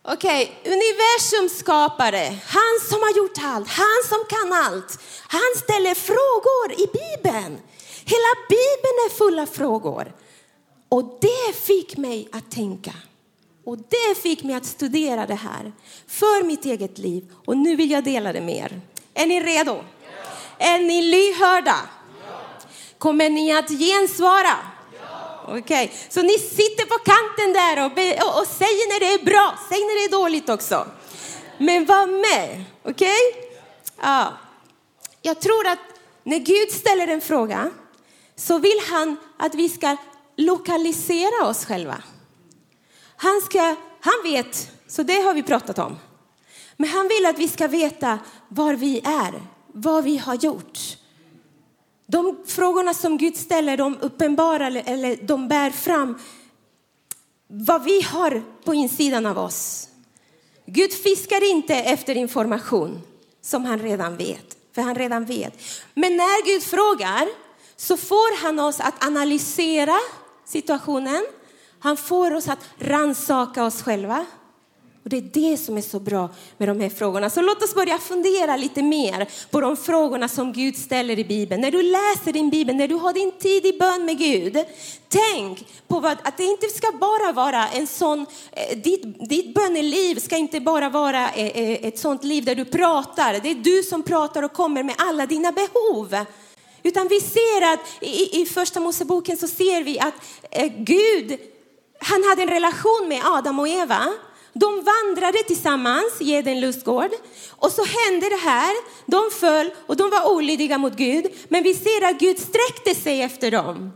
Okej, 0.09 0.59
okay. 0.61 0.73
universums 0.73 1.59
skapare, 1.59 2.39
han 2.47 2.81
som 2.89 2.99
har 3.03 3.17
gjort 3.17 3.39
allt, 3.43 3.69
han 3.69 4.03
som 4.09 4.19
kan 4.29 4.53
allt. 4.53 4.99
Han 5.27 5.53
ställer 5.57 5.95
frågor 5.95 6.73
i 6.73 6.87
Bibeln. 6.87 7.59
Hela 8.05 8.33
Bibeln 8.49 8.97
är 9.07 9.11
full 9.11 9.39
av 9.39 9.47
frågor. 9.47 10.13
Och 10.89 11.19
det 11.21 11.57
fick 11.57 11.97
mig 11.97 12.29
att 12.33 12.51
tänka. 12.51 12.93
Och 13.65 13.79
det 13.79 14.23
fick 14.23 14.43
mig 14.43 14.55
att 14.55 14.67
studera 14.67 15.27
det 15.27 15.35
här 15.35 15.73
för 16.07 16.45
mitt 16.45 16.65
eget 16.65 16.99
liv. 16.99 17.33
Och 17.47 17.57
nu 17.57 17.77
vill 17.77 17.91
jag 17.91 18.05
dela 18.05 18.33
det 18.33 18.41
med 18.41 18.57
er. 18.57 18.81
Är 19.15 19.27
ni 19.27 19.41
redo? 19.41 19.75
Ja. 19.75 20.67
Är 20.67 20.79
ni 20.79 21.03
lyhörda? 21.03 21.77
Ja. 22.27 22.39
Kommer 22.99 23.31
ni 23.31 23.53
att 23.53 23.69
gensvara? 23.69 24.57
Okej, 25.49 25.61
okay. 25.61 25.89
så 26.09 26.23
ni 26.23 26.39
sitter 26.39 26.87
på 26.87 26.99
kanten 26.99 27.53
där 27.53 27.77
och, 27.85 27.93
och, 28.27 28.41
och, 28.41 28.47
säger 28.47 28.89
när 28.93 29.01
det 29.01 29.15
är 29.15 29.25
bra, 29.25 29.59
säg 29.69 29.79
när 29.79 30.09
det 30.09 30.17
är 30.17 30.21
dåligt 30.21 30.49
också. 30.49 30.87
Men 31.59 31.85
var 31.85 32.07
med, 32.07 32.65
okej? 32.83 32.93
Okay? 33.33 33.59
Ja. 34.03 34.33
Jag 35.23 35.41
tror 35.41 35.67
att 35.67 35.79
när 36.23 36.39
Gud 36.39 36.71
ställer 36.71 37.09
en 37.09 37.21
fråga 37.21 37.71
så 38.37 38.59
vill 38.59 38.81
han 38.91 39.17
att 39.39 39.55
vi 39.55 39.69
ska 39.69 39.97
lokalisera 40.37 41.47
oss 41.47 41.65
själva. 41.65 42.03
Han, 43.17 43.41
ska, 43.41 43.77
han 44.01 44.23
vet, 44.25 44.71
så 44.89 45.03
det 45.03 45.23
har 45.23 45.35
vi 45.35 45.43
pratat 45.43 45.79
om. 45.79 45.99
Men 46.77 46.91
han 46.91 47.09
vill 47.09 47.27
att 47.27 47.39
vi 47.39 47.49
ska 47.49 47.69
veta 47.69 48.19
var 48.49 48.75
vi 48.75 48.99
är, 49.05 49.43
vad 49.67 50.05
vi 50.05 50.19
har 50.19 50.35
gjort. 50.35 50.79
De 52.07 52.37
frågorna 52.47 52.95
som 52.95 53.19
Gud 53.19 53.37
ställer, 53.37 53.77
de 53.77 53.99
uppenbarar 54.01 54.83
eller 54.85 55.17
de 55.17 55.49
bär 55.49 55.71
fram 55.71 56.19
vad 57.49 57.85
vi 57.85 58.03
har 58.03 58.43
på 58.65 58.75
insidan 58.75 59.27
av 59.27 59.39
oss. 59.39 59.89
Gud 60.67 60.93
fiskar 60.93 61.51
inte 61.51 61.75
efter 61.75 62.17
information 62.17 63.03
som 63.43 63.65
han 63.65 63.79
redan 63.79 64.17
vet, 64.17 64.57
för 64.75 64.83
han 64.83 64.95
redan 64.95 65.25
vet. 65.25 65.63
Men 65.95 66.17
när 66.17 66.47
Gud 66.47 66.63
frågar 66.63 67.29
så 67.77 67.97
får 67.97 68.43
han 68.43 68.59
oss 68.59 68.81
att 68.81 69.05
analysera 69.07 69.99
situationen, 70.45 71.27
Han 71.79 71.97
får 71.97 72.35
oss 72.35 72.49
att 72.49 72.69
ransaka 72.79 73.65
oss 73.65 73.83
själva. 73.83 74.27
Och 75.07 75.11
det 75.11 75.17
är 75.17 75.51
det 75.51 75.57
som 75.57 75.77
är 75.77 75.83
så 75.83 76.01
bra 76.01 76.29
med 76.59 76.69
de 76.69 76.81
här 76.81 76.89
frågorna. 76.89 77.31
Så 77.31 77.43
låt 77.43 77.63
oss 77.63 77.75
börja 77.75 77.99
fundera 77.99 78.57
lite 78.57 78.83
mer 78.83 79.29
på 79.51 79.61
de 79.61 79.77
frågorna 79.77 80.29
som 80.29 80.53
Gud 80.53 80.77
ställer 80.77 81.19
i 81.19 81.25
Bibeln. 81.25 81.61
När 81.61 81.71
du 81.71 81.83
läser 81.83 82.33
din 82.33 82.51
Bibel, 82.51 82.77
när 82.77 82.89
du 82.89 82.95
har 82.95 83.13
din 83.13 83.33
tid 83.33 83.67
i 83.67 83.79
bön 83.79 84.05
med 84.05 84.19
Gud, 84.19 84.65
tänk 85.09 85.67
på 85.89 86.01
vad, 86.01 86.13
att 86.23 86.37
det 86.37 86.45
inte 86.45 86.69
ska 86.69 86.93
bara 86.93 87.33
vara 87.33 87.69
en 87.69 87.87
sån, 87.87 88.27
eh, 88.53 88.79
ditt, 88.79 89.29
ditt 89.29 89.55
böneliv 89.55 90.19
ska 90.19 90.37
inte 90.37 90.61
bara 90.61 90.89
vara 90.89 91.31
eh, 91.31 91.47
eh 91.47 91.87
ett 91.87 91.99
sånt 91.99 92.25
liv 92.25 92.45
där 92.45 92.55
du 92.55 92.65
pratar. 92.65 93.41
Det 93.43 93.51
är 93.51 93.55
du 93.55 93.83
som 93.83 94.03
pratar 94.03 94.43
och 94.43 94.53
kommer 94.53 94.83
med 94.83 94.95
alla 94.99 95.27
dina 95.27 95.53
behov. 95.53 96.17
Utan 96.83 97.09
vi 97.09 97.21
ser 97.21 97.73
att 97.73 97.81
i, 98.01 98.43
i 98.43 98.47
första 98.47 98.81
Moseboken 98.81 99.37
så 99.37 99.49
ser 99.49 99.83
vi 99.83 100.01
att 100.01 100.15
eh, 100.51 100.73
Gud, 100.77 101.39
han 102.01 102.25
hade 102.25 102.43
en 102.43 102.49
relation 102.49 103.09
med 103.09 103.21
Adam 103.25 103.61
och 103.61 103.69
Eva. 103.69 104.13
De 104.61 104.85
vandrade 104.85 105.39
tillsammans 105.39 106.21
i 106.21 106.33
Eden 106.33 106.61
lustgård 106.61 107.11
och 107.51 107.73
så 107.73 107.85
hände 107.85 108.29
det 108.29 108.37
här. 108.37 108.75
De 109.07 109.31
föll 109.31 109.71
och 109.87 109.97
de 109.97 110.11
var 110.11 110.33
olydiga 110.35 110.79
mot 110.79 110.97
Gud. 110.97 111.27
Men 111.49 111.63
vi 111.63 111.75
ser 111.75 112.05
att 112.05 112.19
Gud 112.19 112.39
sträckte 112.39 112.95
sig 112.95 113.23
efter 113.23 113.51
dem. 113.51 113.93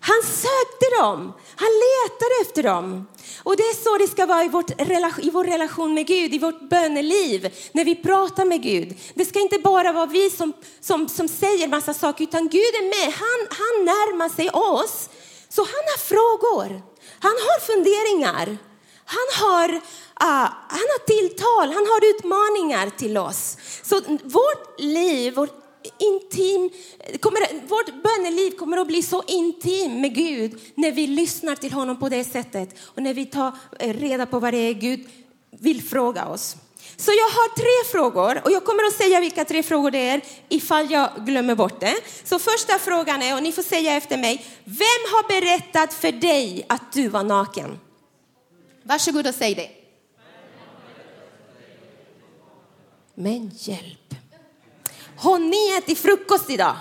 Han 0.00 0.22
sökte 0.22 1.00
dem, 1.00 1.32
han 1.56 1.68
letade 1.84 2.34
efter 2.42 2.62
dem. 2.62 3.06
Och 3.42 3.56
det 3.56 3.62
är 3.62 3.74
så 3.84 3.98
det 3.98 4.08
ska 4.08 4.26
vara 4.26 4.44
i, 4.44 4.48
vårt, 4.48 4.80
i 5.24 5.30
vår 5.30 5.44
relation 5.44 5.94
med 5.94 6.06
Gud, 6.06 6.34
i 6.34 6.38
vårt 6.38 6.68
böneliv, 6.68 7.54
när 7.72 7.84
vi 7.84 7.94
pratar 7.94 8.44
med 8.44 8.62
Gud. 8.62 8.96
Det 9.14 9.24
ska 9.24 9.40
inte 9.40 9.58
bara 9.58 9.92
vara 9.92 10.06
vi 10.06 10.30
som, 10.30 10.52
som, 10.80 11.08
som 11.08 11.28
säger 11.28 11.68
massa 11.68 11.94
saker, 11.94 12.24
utan 12.24 12.48
Gud 12.48 12.74
är 12.74 12.84
med. 12.84 13.14
Han, 13.14 13.46
han 13.50 13.84
närmar 13.84 14.28
sig 14.28 14.50
oss. 14.50 15.08
Så 15.48 15.62
han 15.62 15.84
har 15.92 15.98
frågor, 15.98 16.82
han 17.20 17.36
har 17.46 17.60
funderingar. 17.60 18.58
Han 19.06 19.46
har, 19.46 19.68
uh, 19.68 20.50
han 20.68 20.86
har 20.92 21.06
tilltal, 21.06 21.68
han 21.74 21.86
har 21.86 22.10
utmaningar 22.14 22.90
till 22.98 23.18
oss. 23.18 23.56
Så 23.82 24.00
vårt 24.24 24.80
liv, 24.80 25.34
vårt 25.34 25.62
intim, 25.98 26.70
kommer, 27.20 27.68
vårt 27.68 28.02
böneliv 28.02 28.50
kommer 28.50 28.76
att 28.76 28.86
bli 28.86 29.02
så 29.02 29.22
intim 29.26 30.00
med 30.00 30.14
Gud 30.14 30.60
när 30.74 30.92
vi 30.92 31.06
lyssnar 31.06 31.56
till 31.56 31.72
honom 31.72 31.98
på 31.98 32.08
det 32.08 32.24
sättet 32.24 32.78
och 32.80 33.02
när 33.02 33.14
vi 33.14 33.26
tar 33.26 33.52
reda 33.78 34.26
på 34.26 34.38
vad 34.38 34.52
det 34.52 34.58
är 34.58 34.72
Gud 34.72 35.08
vill 35.50 35.82
fråga 35.82 36.26
oss. 36.26 36.56
Så 36.96 37.10
jag 37.10 37.28
har 37.28 37.54
tre 37.56 37.90
frågor 37.92 38.40
och 38.44 38.50
jag 38.50 38.64
kommer 38.64 38.84
att 38.84 38.92
säga 38.92 39.20
vilka 39.20 39.44
tre 39.44 39.62
frågor 39.62 39.90
det 39.90 40.08
är 40.08 40.20
ifall 40.48 40.90
jag 40.90 41.10
glömmer 41.18 41.54
bort 41.54 41.80
det. 41.80 41.96
Så 42.24 42.38
första 42.38 42.78
frågan 42.78 43.22
är, 43.22 43.36
och 43.36 43.42
ni 43.42 43.52
får 43.52 43.62
säga 43.62 43.96
efter 43.96 44.16
mig, 44.18 44.46
vem 44.64 45.02
har 45.12 45.28
berättat 45.28 45.94
för 45.94 46.12
dig 46.12 46.66
att 46.68 46.92
du 46.92 47.08
var 47.08 47.22
naken? 47.22 47.78
Varsågod 48.86 49.26
och 49.26 49.34
säg 49.34 49.54
det. 49.54 49.70
Men 53.14 53.50
hjälp. 53.54 54.14
Har 55.16 55.38
ni 55.38 55.78
ätit 55.78 55.98
frukost 55.98 56.50
idag? 56.50 56.76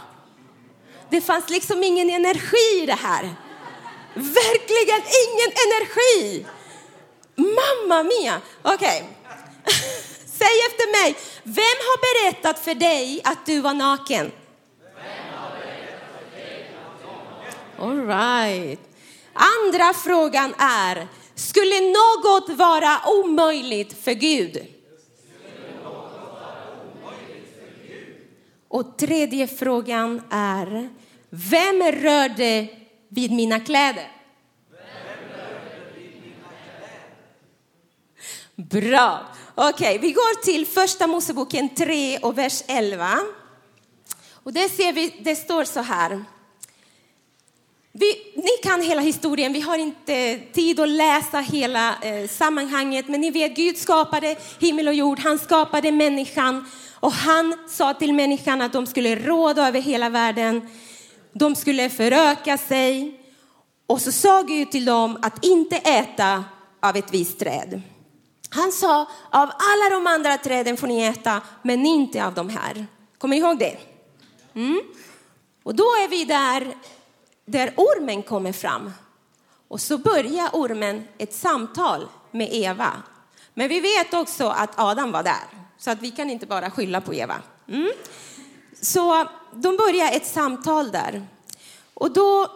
Det 1.10 1.22
fanns 1.22 1.50
liksom 1.50 1.84
ingen 1.84 2.10
energi 2.10 2.84
i 2.84 2.86
det 2.86 3.00
här. 3.02 3.36
Verkligen 4.14 5.02
ingen 5.24 5.52
energi. 5.66 6.46
Mamma 7.36 8.04
mia. 8.04 8.42
Okej. 8.62 9.04
Okay. 9.04 9.76
Säg 10.26 10.60
efter 10.68 11.04
mig. 11.04 11.16
Vem 11.44 11.78
har 11.88 11.98
berättat 12.24 12.60
för 12.60 12.76
dig 12.76 13.22
att 13.24 13.46
du 13.46 13.62
var 13.62 13.74
naken? 13.74 14.32
All 17.80 18.08
right. 18.08 18.80
Andra 19.34 19.94
frågan 19.94 20.54
är, 20.58 21.08
skulle 21.36 21.80
något 21.82 22.50
vara 22.50 23.01
omöjligt 23.06 24.04
för 24.04 24.13
Gud? 24.13 24.68
Och 28.68 28.98
tredje 28.98 29.48
frågan 29.48 30.22
är, 30.32 30.89
vem 31.30 31.82
rörde 31.84 32.68
vid 33.08 33.32
mina 33.32 33.60
kläder? 33.60 34.12
Bra. 38.56 39.25
Okej, 39.56 39.70
okay, 39.70 39.98
vi 39.98 40.12
går 40.12 40.44
till 40.44 40.65
första 40.65 41.08
Moseboken 41.08 41.70
3 41.70 42.18
och 42.18 42.38
vers 42.38 42.63
11. 42.68 43.20
Och 44.44 44.54
där 44.54 44.70
ser 44.70 44.94
vi, 44.94 45.22
det 45.24 45.36
står 45.36 45.63
så 45.63 45.80
här. 45.82 46.24
Vi, 47.98 48.32
ni 48.36 48.50
kan 48.64 48.82
hela 48.82 49.02
historien, 49.02 49.54
vi 49.54 49.62
har 49.62 49.78
inte 49.78 50.40
tid 50.54 50.80
att 50.80 50.90
läsa 50.90 51.40
hela 51.40 51.96
eh, 52.02 52.28
sammanhanget, 52.28 53.08
men 53.08 53.22
ni 53.22 53.32
vet 53.32 53.56
Gud 53.56 53.78
skapade 53.78 54.36
himmel 54.60 54.88
och 54.88 54.94
jord, 54.94 55.20
han 55.20 55.40
skapade 55.40 55.92
människan 55.92 56.66
och 56.94 57.12
han 57.12 57.58
sa 57.68 57.94
till 57.94 58.14
människan 58.14 58.62
att 58.62 58.74
de 58.74 58.86
skulle 58.86 59.16
råda 59.16 59.68
över 59.68 59.82
hela 59.82 60.10
världen, 60.10 60.70
de 61.34 61.56
skulle 61.56 61.90
föröka 61.90 62.58
sig 62.58 63.20
och 63.88 64.02
så 64.02 64.12
sa 64.12 64.42
Gud 64.42 64.72
till 64.72 64.86
dem 64.86 65.20
att 65.22 65.46
inte 65.46 65.75
äta 65.75 66.44
av 66.82 66.96
ett 66.96 67.14
visst 67.14 67.40
träd. 67.40 67.82
Han 68.50 68.72
sa 68.72 69.02
av 69.32 69.50
alla 69.50 69.90
de 69.92 70.08
andra 70.08 70.38
träden 70.38 70.78
får 70.78 70.88
ni 70.88 71.02
äta, 71.02 71.42
men 71.62 71.86
inte 71.86 72.25
av 72.25 72.34
de 72.34 72.50
här. 72.50 72.86
Kommer 73.18 73.36
ni 73.36 73.42
ihåg 73.42 73.60
det? 73.60 73.78
Mm. 74.56 74.82
Och 75.64 75.75
då 75.75 75.84
är 75.84 76.08
vi 76.08 76.25
där 76.25 76.75
där 77.46 77.74
ormen 77.78 78.24
kommer 78.24 78.52
fram. 78.52 78.92
Och 79.68 79.82
så 79.82 79.98
börjar 79.98 80.50
ormen 80.54 81.08
ett 81.18 81.34
samtal 81.34 82.08
med 82.32 82.50
Eva. 82.52 82.92
Men 83.54 83.70
vi 83.70 83.80
vet 83.80 84.14
också 84.14 84.48
att 84.48 84.80
Adam 84.80 85.12
var 85.12 85.24
där, 85.24 85.44
så 85.78 85.92
att 85.92 86.02
vi 86.02 86.12
kan 86.12 86.30
inte 86.30 86.46
bara 86.46 86.72
skylla 86.72 87.02
på 87.02 87.14
Eva. 87.14 87.36
Mm. 87.68 87.92
Så 88.82 89.28
de 89.52 89.78
börjar 89.78 90.12
ett 90.12 90.25
samtal 90.25 90.92
där. 90.92 91.28
Och 91.94 92.12
då 92.12 92.52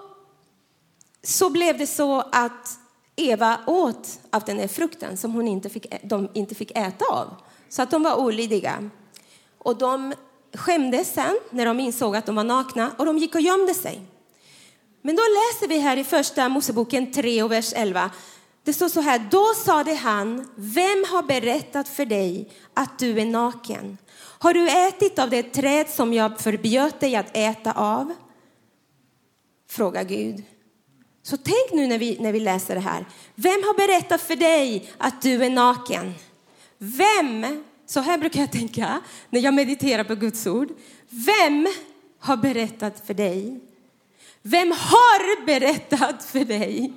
så 1.24 1.50
blev 1.50 1.77
det 1.77 1.88
så 1.88 2.24
att 2.31 2.79
Eva 3.15 3.60
åt 3.67 4.19
av 4.29 4.43
den 4.43 4.60
här 4.60 4.67
frukten 4.67 5.17
som 5.17 5.34
hon 5.34 5.48
inte 5.48 5.69
fick, 5.69 5.86
de 6.03 6.29
inte 6.34 6.55
fick 6.55 6.72
äta 6.72 7.05
av. 7.05 7.27
Så 7.69 7.81
att 7.81 7.91
de 7.91 8.03
var 8.03 8.15
olydiga. 8.15 8.89
Och 9.58 9.77
de 9.77 10.13
skämdes 10.53 11.13
sen 11.13 11.39
när 11.50 11.65
de 11.65 11.79
insåg 11.79 12.15
att 12.15 12.25
de 12.25 12.36
var 12.36 12.43
nakna 12.43 12.91
och 12.98 13.05
de 13.05 13.17
gick 13.17 13.36
och 13.36 13.41
gömde 13.41 13.74
sig. 13.74 14.01
Men 15.01 15.15
då 15.15 15.22
läser 15.22 15.68
vi 15.68 15.79
här 15.79 15.98
i 15.98 16.03
första 16.03 16.50
Moseboken 16.50 17.12
3 17.12 17.44
och 17.44 17.51
vers 17.51 17.74
11. 17.75 18.12
Det 18.63 18.74
står 18.74 18.89
så 18.89 19.01
här, 19.01 19.27
då 19.32 19.46
sade 19.65 19.96
han, 19.96 20.48
vem 20.56 21.06
har 21.12 21.24
berättat 21.24 21.89
för 21.89 22.06
dig 22.06 22.50
att 22.74 23.00
du 23.00 23.20
är 23.20 23.25
naken? 23.25 23.98
Har 24.18 24.53
du 24.53 24.70
ätit 24.88 25.20
av 25.20 25.29
det 25.29 25.44
träd 25.44 25.89
som 25.89 26.13
jag 26.13 26.39
förbjöd 26.39 26.94
dig 27.00 27.15
att 27.15 27.38
äta 27.38 27.72
av? 27.72 28.13
Fråga 29.70 30.03
Gud. 30.03 30.44
Så 31.24 31.38
tänk 31.38 31.72
nu 31.72 31.88
när 31.88 31.98
vi, 31.98 32.18
när 32.20 32.32
vi 32.32 32.39
läser 32.39 32.75
det 32.75 32.82
här. 32.82 33.06
Vem 33.36 33.63
har 33.63 33.88
berättat 33.88 34.22
för 34.22 34.36
dig 34.36 34.91
att 34.98 35.22
du 35.22 35.44
är 35.44 35.50
naken? 35.50 36.13
Vem, 36.77 37.63
så 37.86 38.00
här 38.00 38.18
brukar 38.18 38.39
jag 38.39 38.51
tänka 38.51 39.01
när 39.29 39.39
jag 39.39 39.53
mediterar 39.53 40.03
på 40.03 40.15
Guds 40.15 40.48
ord. 40.48 40.70
Vem 41.10 41.68
har 42.20 42.38
berättat 42.38 43.08
för 43.08 43.13
dig 43.13 43.68
vem 44.41 44.72
har 44.72 45.46
berättat 45.46 46.25
för 46.25 46.46
dig? 46.46 46.93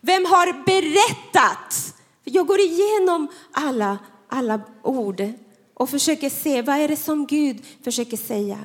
Vem 0.00 0.24
har 0.24 0.64
berättat? 0.64 1.94
Jag 2.24 2.46
går 2.46 2.60
igenom 2.60 3.28
alla, 3.52 3.98
alla 4.28 4.60
ord 4.82 5.32
och 5.74 5.90
försöker 5.90 6.30
se 6.30 6.62
vad 6.62 6.76
är 6.76 6.88
det 6.88 6.96
som 6.96 7.26
Gud 7.26 7.62
försöker 7.84 8.16
säga. 8.16 8.58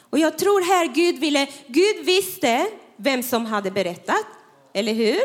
Och 0.00 0.18
jag 0.18 0.38
tror 0.38 0.60
här 0.60 0.86
Gud 0.86 1.18
ville, 1.18 1.48
Gud 1.66 2.04
visste 2.06 2.68
vem 2.96 3.22
som 3.22 3.46
hade 3.46 3.70
berättat, 3.70 4.26
eller 4.72 4.94
hur? 4.94 5.22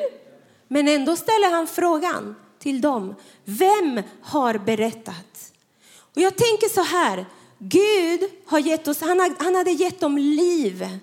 Men 0.67 0.87
ändå 0.87 1.15
ställer 1.15 1.51
han 1.51 1.67
frågan 1.67 2.35
till 2.59 2.81
dem. 2.81 3.15
Vem 3.45 4.01
har 4.21 4.57
berättat? 4.57 5.53
Och 5.99 6.21
jag 6.21 6.35
tänker 6.35 6.69
så 6.69 6.81
här, 6.81 7.25
Gud 7.59 8.29
har 8.45 8.59
gett 8.59 8.87
oss, 8.87 9.01
han, 9.01 9.35
han 9.39 9.55
hade 9.55 9.71
gett 9.71 9.99
dem 9.99 10.17
liv. 10.17 10.99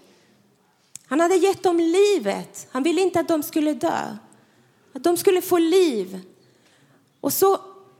Han 1.07 1.21
hade 1.21 1.37
gett 1.37 1.63
dem 1.63 1.81
livet. 1.81 2.67
Han 2.71 2.83
ville 2.83 3.01
inte 3.01 3.21
att 3.21 3.29
de 3.29 3.43
skulle 3.43 3.75
dö. 3.75 4.17
Att 4.93 5.05
de 5.05 5.17
skulle 5.17 5.43
få 5.43 5.59
liv. 5.59 6.21
Och 7.21 7.33
så 7.33 7.59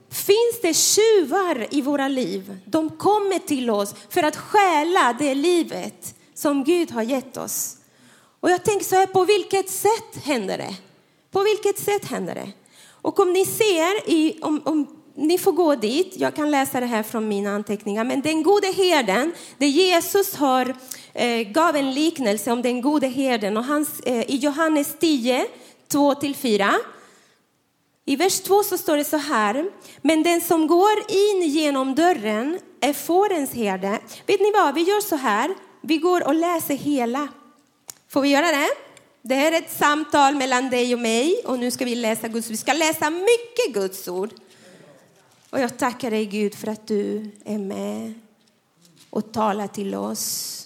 finns 0.09 0.61
det 0.61 0.73
tjuvar 0.73 1.67
i 1.71 1.81
våra 1.81 2.07
liv. 2.07 2.57
De 2.65 2.89
kommer 2.89 3.39
till 3.39 3.69
oss 3.69 3.95
för 4.09 4.23
att 4.23 4.37
stjäla 4.37 5.15
det 5.19 5.35
livet 5.35 6.15
som 6.33 6.63
Gud 6.63 6.91
har 6.91 7.03
gett 7.03 7.37
oss. 7.37 7.77
Och 8.39 8.51
jag 8.51 8.63
tänker 8.63 8.85
så 8.85 8.95
här, 8.95 9.07
på 9.07 9.25
vilket 9.25 9.69
sätt 9.69 10.23
händer 10.23 10.57
det? 10.57 10.75
På 11.31 11.43
vilket 11.43 11.79
sätt 11.79 12.05
händer 12.05 12.35
det? 12.35 12.51
Och 12.89 13.19
om 13.19 13.33
ni 13.33 13.45
ser, 13.45 14.09
i, 14.09 14.39
om, 14.41 14.61
om 14.65 14.87
ni 15.15 15.37
får 15.37 15.51
gå 15.51 15.75
dit, 15.75 16.13
jag 16.17 16.35
kan 16.35 16.51
läsa 16.51 16.79
det 16.79 16.85
här 16.85 17.03
från 17.03 17.27
mina 17.27 17.55
anteckningar, 17.55 18.03
men 18.03 18.21
den 18.21 18.43
gode 18.43 18.67
herden, 18.67 19.33
det 19.57 19.67
Jesus 19.67 20.35
har, 20.35 20.75
Eh, 21.17 21.47
gav 21.47 21.75
en 21.75 21.93
liknelse 21.93 22.51
om 22.51 22.61
den 22.61 22.81
gode 22.81 23.07
herden 23.07 23.57
och 23.57 23.63
hans, 23.63 23.99
eh, 23.99 24.31
i 24.31 24.35
Johannes 24.35 24.95
10, 24.99 25.47
2-4. 25.87 26.73
I 28.05 28.15
vers 28.15 28.39
2 28.39 28.63
så 28.63 28.77
står 28.77 28.97
det 28.97 29.03
så 29.03 29.17
här. 29.17 29.69
Men 30.01 30.23
den 30.23 30.41
som 30.41 30.67
går 30.67 30.97
in 31.09 31.41
genom 31.41 31.95
dörren 31.95 32.59
är 32.79 32.93
fårens 32.93 33.53
herde. 33.53 33.99
Vet 34.25 34.39
ni 34.39 34.51
vad, 34.51 34.75
vi 34.75 34.81
gör 34.81 35.01
så 35.01 35.15
här. 35.15 35.55
Vi 35.81 35.97
går 35.97 36.27
och 36.27 36.35
läser 36.35 36.75
hela. 36.75 37.27
Får 38.09 38.21
vi 38.21 38.29
göra 38.29 38.51
det? 38.51 38.69
Det 39.21 39.35
här 39.35 39.51
är 39.51 39.57
ett 39.57 39.77
samtal 39.77 40.35
mellan 40.35 40.69
dig 40.69 40.93
och 40.93 40.99
mig 40.99 41.41
och 41.45 41.59
nu 41.59 41.71
ska 41.71 41.85
vi 41.85 41.95
läsa 41.95 42.27
Guds 42.27 42.47
ord. 42.47 42.51
Vi 42.51 42.57
ska 42.57 42.73
läsa 42.73 43.09
mycket 43.09 43.73
Guds 43.73 44.07
ord. 44.07 44.29
Och 45.49 45.59
jag 45.59 45.77
tackar 45.77 46.11
dig 46.11 46.25
Gud 46.25 46.55
för 46.55 46.67
att 46.67 46.87
du 46.87 47.31
är 47.45 47.57
med 47.57 48.13
och 49.09 49.33
talar 49.33 49.67
till 49.67 49.95
oss. 49.95 50.64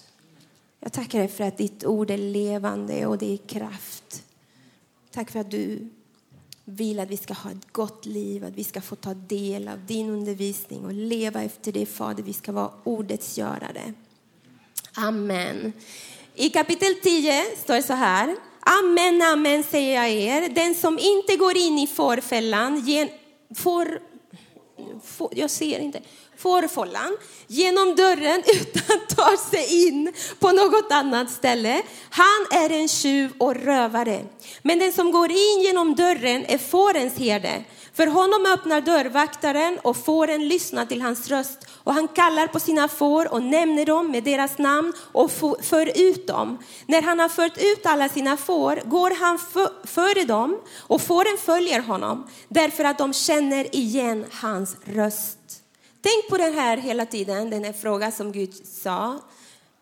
Jag 0.80 0.92
tackar 0.92 1.18
dig 1.18 1.28
för 1.28 1.44
att 1.44 1.58
ditt 1.58 1.84
ord 1.84 2.10
är 2.10 2.18
levande 2.18 3.06
och 3.06 3.18
det 3.18 3.32
är 3.32 3.36
kraft. 3.36 4.22
Tack 5.10 5.30
för 5.30 5.38
att 5.40 5.50
du 5.50 5.88
vill 6.64 7.00
att 7.00 7.10
vi 7.10 7.16
ska 7.16 7.34
ha 7.34 7.50
ett 7.50 7.72
gott 7.72 8.06
liv, 8.06 8.44
att 8.44 8.54
vi 8.54 8.64
ska 8.64 8.80
få 8.80 8.96
ta 8.96 9.14
del 9.14 9.68
av 9.68 9.86
din 9.86 10.10
undervisning 10.10 10.84
och 10.84 10.92
leva 10.92 11.42
efter 11.42 11.72
det, 11.72 11.86
Fader. 11.86 12.22
Vi 12.22 12.32
ska 12.32 12.52
vara 12.52 12.70
ordets 12.84 13.38
görare. 13.38 13.94
Amen. 14.94 15.72
I 16.34 16.50
kapitel 16.50 16.94
10 17.02 17.44
står 17.56 17.74
det 17.74 17.82
så 17.82 17.92
här. 17.92 18.36
Amen, 18.60 19.22
amen 19.22 19.62
säger 19.62 19.94
jag 19.94 20.10
er. 20.10 20.48
Den 20.48 20.74
som 20.74 20.98
inte 20.98 21.36
går 21.36 21.56
in 21.56 21.78
i 21.78 21.86
fårfällan 21.86 22.84
får, 23.56 24.02
får, 25.04 25.32
jag 25.36 25.50
ser 25.50 25.78
inte, 25.78 26.00
fårfållan 26.40 27.16
genom 27.46 27.96
dörren 27.96 28.42
utan 28.60 28.98
tar 29.16 29.50
sig 29.50 29.88
in 29.88 30.12
på 30.38 30.52
något 30.52 30.92
annat 30.92 31.30
ställe. 31.30 31.82
Han 32.10 32.46
är 32.50 32.70
en 32.70 32.88
tjuv 32.88 33.32
och 33.38 33.54
rövare. 33.54 34.24
Men 34.62 34.78
den 34.78 34.92
som 34.92 35.10
går 35.10 35.30
in 35.30 35.62
genom 35.62 35.94
dörren 35.94 36.44
är 36.48 36.58
fårens 36.58 37.18
herde. 37.18 37.64
För 37.94 38.06
honom 38.06 38.46
öppnar 38.46 38.80
dörrvaktaren 38.80 39.78
och 39.82 39.96
fåren 39.96 40.48
lyssnar 40.48 40.86
till 40.86 41.02
hans 41.02 41.28
röst 41.28 41.58
och 41.84 41.94
han 41.94 42.08
kallar 42.08 42.46
på 42.46 42.60
sina 42.60 42.88
får 42.88 43.32
och 43.32 43.42
nämner 43.42 43.86
dem 43.86 44.10
med 44.10 44.24
deras 44.24 44.58
namn 44.58 44.92
och 45.12 45.30
för 45.62 46.00
ut 46.00 46.26
dem. 46.26 46.58
När 46.86 47.02
han 47.02 47.18
har 47.18 47.28
fört 47.28 47.58
ut 47.58 47.86
alla 47.86 48.08
sina 48.08 48.36
får 48.36 48.82
går 48.84 49.10
han 49.20 49.38
före 49.84 50.24
dem 50.24 50.60
och 50.78 51.02
fåren 51.02 51.38
följer 51.38 51.80
honom 51.80 52.26
därför 52.48 52.84
att 52.84 52.98
de 52.98 53.12
känner 53.12 53.76
igen 53.76 54.24
hans 54.30 54.76
röst. 54.84 55.59
Tänk 56.02 56.28
på 56.28 56.36
den 56.38 56.54
här 56.54 56.76
hela 56.76 57.06
tiden, 57.06 57.50
den 57.50 57.64
här 57.64 57.72
frågan 57.72 58.12
som 58.12 58.32
Gud 58.32 58.66
sa. 58.66 59.18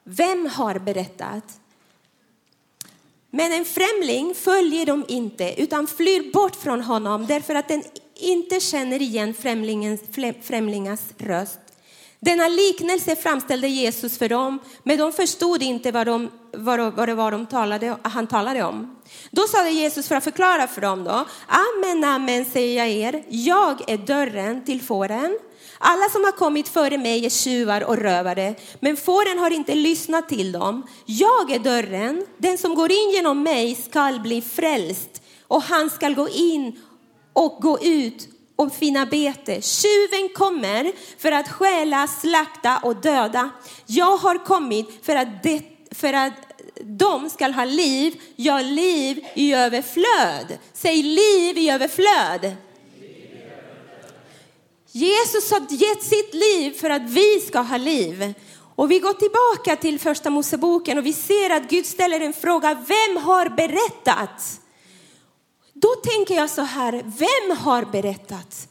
Vem 0.04 0.46
har 0.46 0.78
berättat? 0.78 1.60
Men 3.30 3.52
en 3.52 3.64
främling 3.64 4.34
följer 4.34 4.86
dem 4.86 5.04
inte 5.08 5.62
utan 5.62 5.86
flyr 5.86 6.32
bort 6.32 6.56
från 6.56 6.80
honom 6.80 7.26
därför 7.26 7.54
att 7.54 7.68
den 7.68 7.82
inte 8.14 8.60
känner 8.60 9.02
igen 9.02 9.34
främlingens, 9.34 11.00
röst. 11.18 11.58
Denna 12.20 12.48
liknelse 12.48 13.16
framställde 13.16 13.68
Jesus 13.68 14.18
för 14.18 14.28
dem, 14.28 14.58
men 14.82 14.98
de 14.98 15.12
förstod 15.12 15.62
inte 15.62 15.92
vad, 15.92 16.06
de, 16.06 16.30
vad, 16.52 16.94
vad 16.94 17.08
det 17.08 17.14
var 17.14 17.30
de 17.30 17.46
talade, 17.46 17.96
han 18.02 18.26
talade 18.26 18.62
om. 18.62 18.96
Då 19.30 19.42
sade 19.42 19.70
Jesus 19.70 20.08
för 20.08 20.14
att 20.14 20.24
förklara 20.24 20.66
för 20.66 20.80
dem 20.80 21.04
då, 21.04 21.26
amen, 21.46 22.04
amen 22.04 22.44
säger 22.44 22.78
jag 22.78 22.88
er, 22.88 23.24
jag 23.28 23.90
är 23.90 23.96
dörren 23.96 24.64
till 24.64 24.82
fåren. 24.82 25.38
Alla 25.78 26.08
som 26.08 26.24
har 26.24 26.32
kommit 26.32 26.68
före 26.68 26.98
mig 26.98 27.26
är 27.26 27.30
tjuvar 27.30 27.84
och 27.84 27.96
rövare, 27.96 28.54
men 28.80 28.96
fåren 28.96 29.38
har 29.38 29.50
inte 29.50 29.74
lyssnat 29.74 30.28
till 30.28 30.52
dem. 30.52 30.86
Jag 31.06 31.50
är 31.50 31.58
dörren, 31.58 32.26
den 32.38 32.58
som 32.58 32.74
går 32.74 32.92
in 32.92 33.10
genom 33.14 33.42
mig 33.42 33.74
skall 33.74 34.20
bli 34.20 34.42
frälst 34.42 35.22
och 35.48 35.62
han 35.62 35.90
skall 35.90 36.14
gå 36.14 36.28
in 36.28 36.80
och 37.32 37.58
gå 37.60 37.78
ut 37.80 38.28
och 38.56 38.74
finna 38.74 39.06
bete. 39.06 39.62
Tjuven 39.62 40.28
kommer 40.34 40.92
för 41.18 41.32
att 41.32 41.48
stjäla, 41.48 42.06
slakta 42.06 42.78
och 42.82 42.96
döda. 42.96 43.50
Jag 43.86 44.16
har 44.16 44.44
kommit 44.44 45.06
för 45.06 45.16
att, 45.16 45.42
det, 45.42 45.62
för 45.90 46.12
att 46.12 46.32
de 46.82 47.30
skall 47.30 47.52
ha 47.52 47.64
liv, 47.64 48.20
ja 48.36 48.60
liv 48.60 49.24
i 49.34 49.54
överflöd. 49.54 50.58
Säg 50.72 51.02
liv 51.02 51.58
i 51.58 51.70
överflöd. 51.70 52.56
Jesus 54.92 55.50
har 55.50 55.66
gett 55.70 56.02
sitt 56.02 56.34
liv 56.34 56.70
för 56.70 56.90
att 56.90 57.10
vi 57.10 57.40
ska 57.40 57.58
ha 57.58 57.76
liv. 57.76 58.34
Och 58.74 58.90
vi 58.90 58.98
går 58.98 59.12
tillbaka 59.12 59.76
till 59.76 60.00
första 60.00 60.30
Moseboken 60.30 60.98
och 60.98 61.06
vi 61.06 61.12
ser 61.12 61.50
att 61.50 61.70
Gud 61.70 61.86
ställer 61.86 62.20
en 62.20 62.32
fråga, 62.32 62.74
vem 62.74 63.16
har 63.16 63.48
berättat? 63.48 64.60
Då 65.72 65.88
tänker 65.88 66.34
jag 66.34 66.50
så 66.50 66.62
här, 66.62 66.92
vem 66.92 67.56
har 67.56 67.84
berättat? 67.84 68.68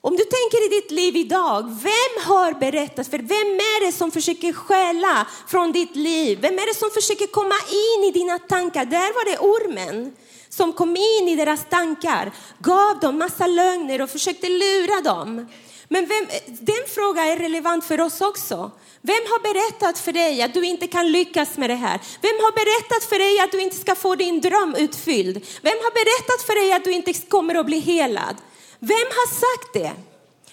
Om 0.00 0.16
du 0.16 0.24
tänker 0.24 0.66
i 0.66 0.80
ditt 0.80 0.90
liv 0.90 1.16
idag, 1.16 1.62
vem 1.62 2.24
har 2.24 2.52
berättat? 2.52 3.08
För 3.08 3.18
vem 3.18 3.56
är 3.56 3.86
det 3.86 3.92
som 3.92 4.10
försöker 4.10 4.52
stjäla 4.52 5.26
från 5.48 5.72
ditt 5.72 5.96
liv? 5.96 6.38
Vem 6.40 6.54
är 6.54 6.66
det 6.66 6.78
som 6.78 6.90
försöker 6.90 7.26
komma 7.26 7.54
in 7.70 8.04
i 8.04 8.10
dina 8.10 8.38
tankar? 8.38 8.84
Där 8.84 9.14
var 9.14 9.24
det 9.30 9.38
ormen 9.38 10.16
som 10.48 10.72
kom 10.72 10.96
in 10.96 11.28
i 11.28 11.36
deras 11.36 11.64
tankar, 11.70 12.32
gav 12.58 13.00
dem 13.00 13.18
massa 13.18 13.46
lögner 13.46 14.02
och 14.02 14.10
försökte 14.10 14.48
lura 14.48 15.00
dem. 15.00 15.46
Men 15.88 16.06
vem, 16.06 16.26
den 16.46 16.84
frågan 16.94 17.26
är 17.26 17.36
relevant 17.36 17.84
för 17.84 18.00
oss 18.00 18.20
också. 18.20 18.70
Vem 19.00 19.24
har 19.30 19.40
berättat 19.40 19.98
för 19.98 20.12
dig 20.12 20.42
att 20.42 20.54
du 20.54 20.66
inte 20.66 20.86
kan 20.86 21.12
lyckas 21.12 21.56
med 21.56 21.70
det 21.70 21.74
här? 21.74 22.00
Vem 22.20 22.36
har 22.44 22.52
berättat 22.52 23.04
för 23.08 23.18
dig 23.18 23.40
att 23.40 23.52
du 23.52 23.60
inte 23.60 23.76
ska 23.76 23.94
få 23.94 24.14
din 24.14 24.40
dröm 24.40 24.74
utfylld? 24.74 25.46
Vem 25.62 25.78
har 25.82 25.90
berättat 25.90 26.46
för 26.46 26.54
dig 26.54 26.72
att 26.72 26.84
du 26.84 26.92
inte 26.92 27.12
kommer 27.12 27.54
att 27.54 27.66
bli 27.66 27.78
helad? 27.78 28.36
Vem 28.78 29.08
har 29.18 29.28
sagt 29.28 29.72
det? 29.72 29.92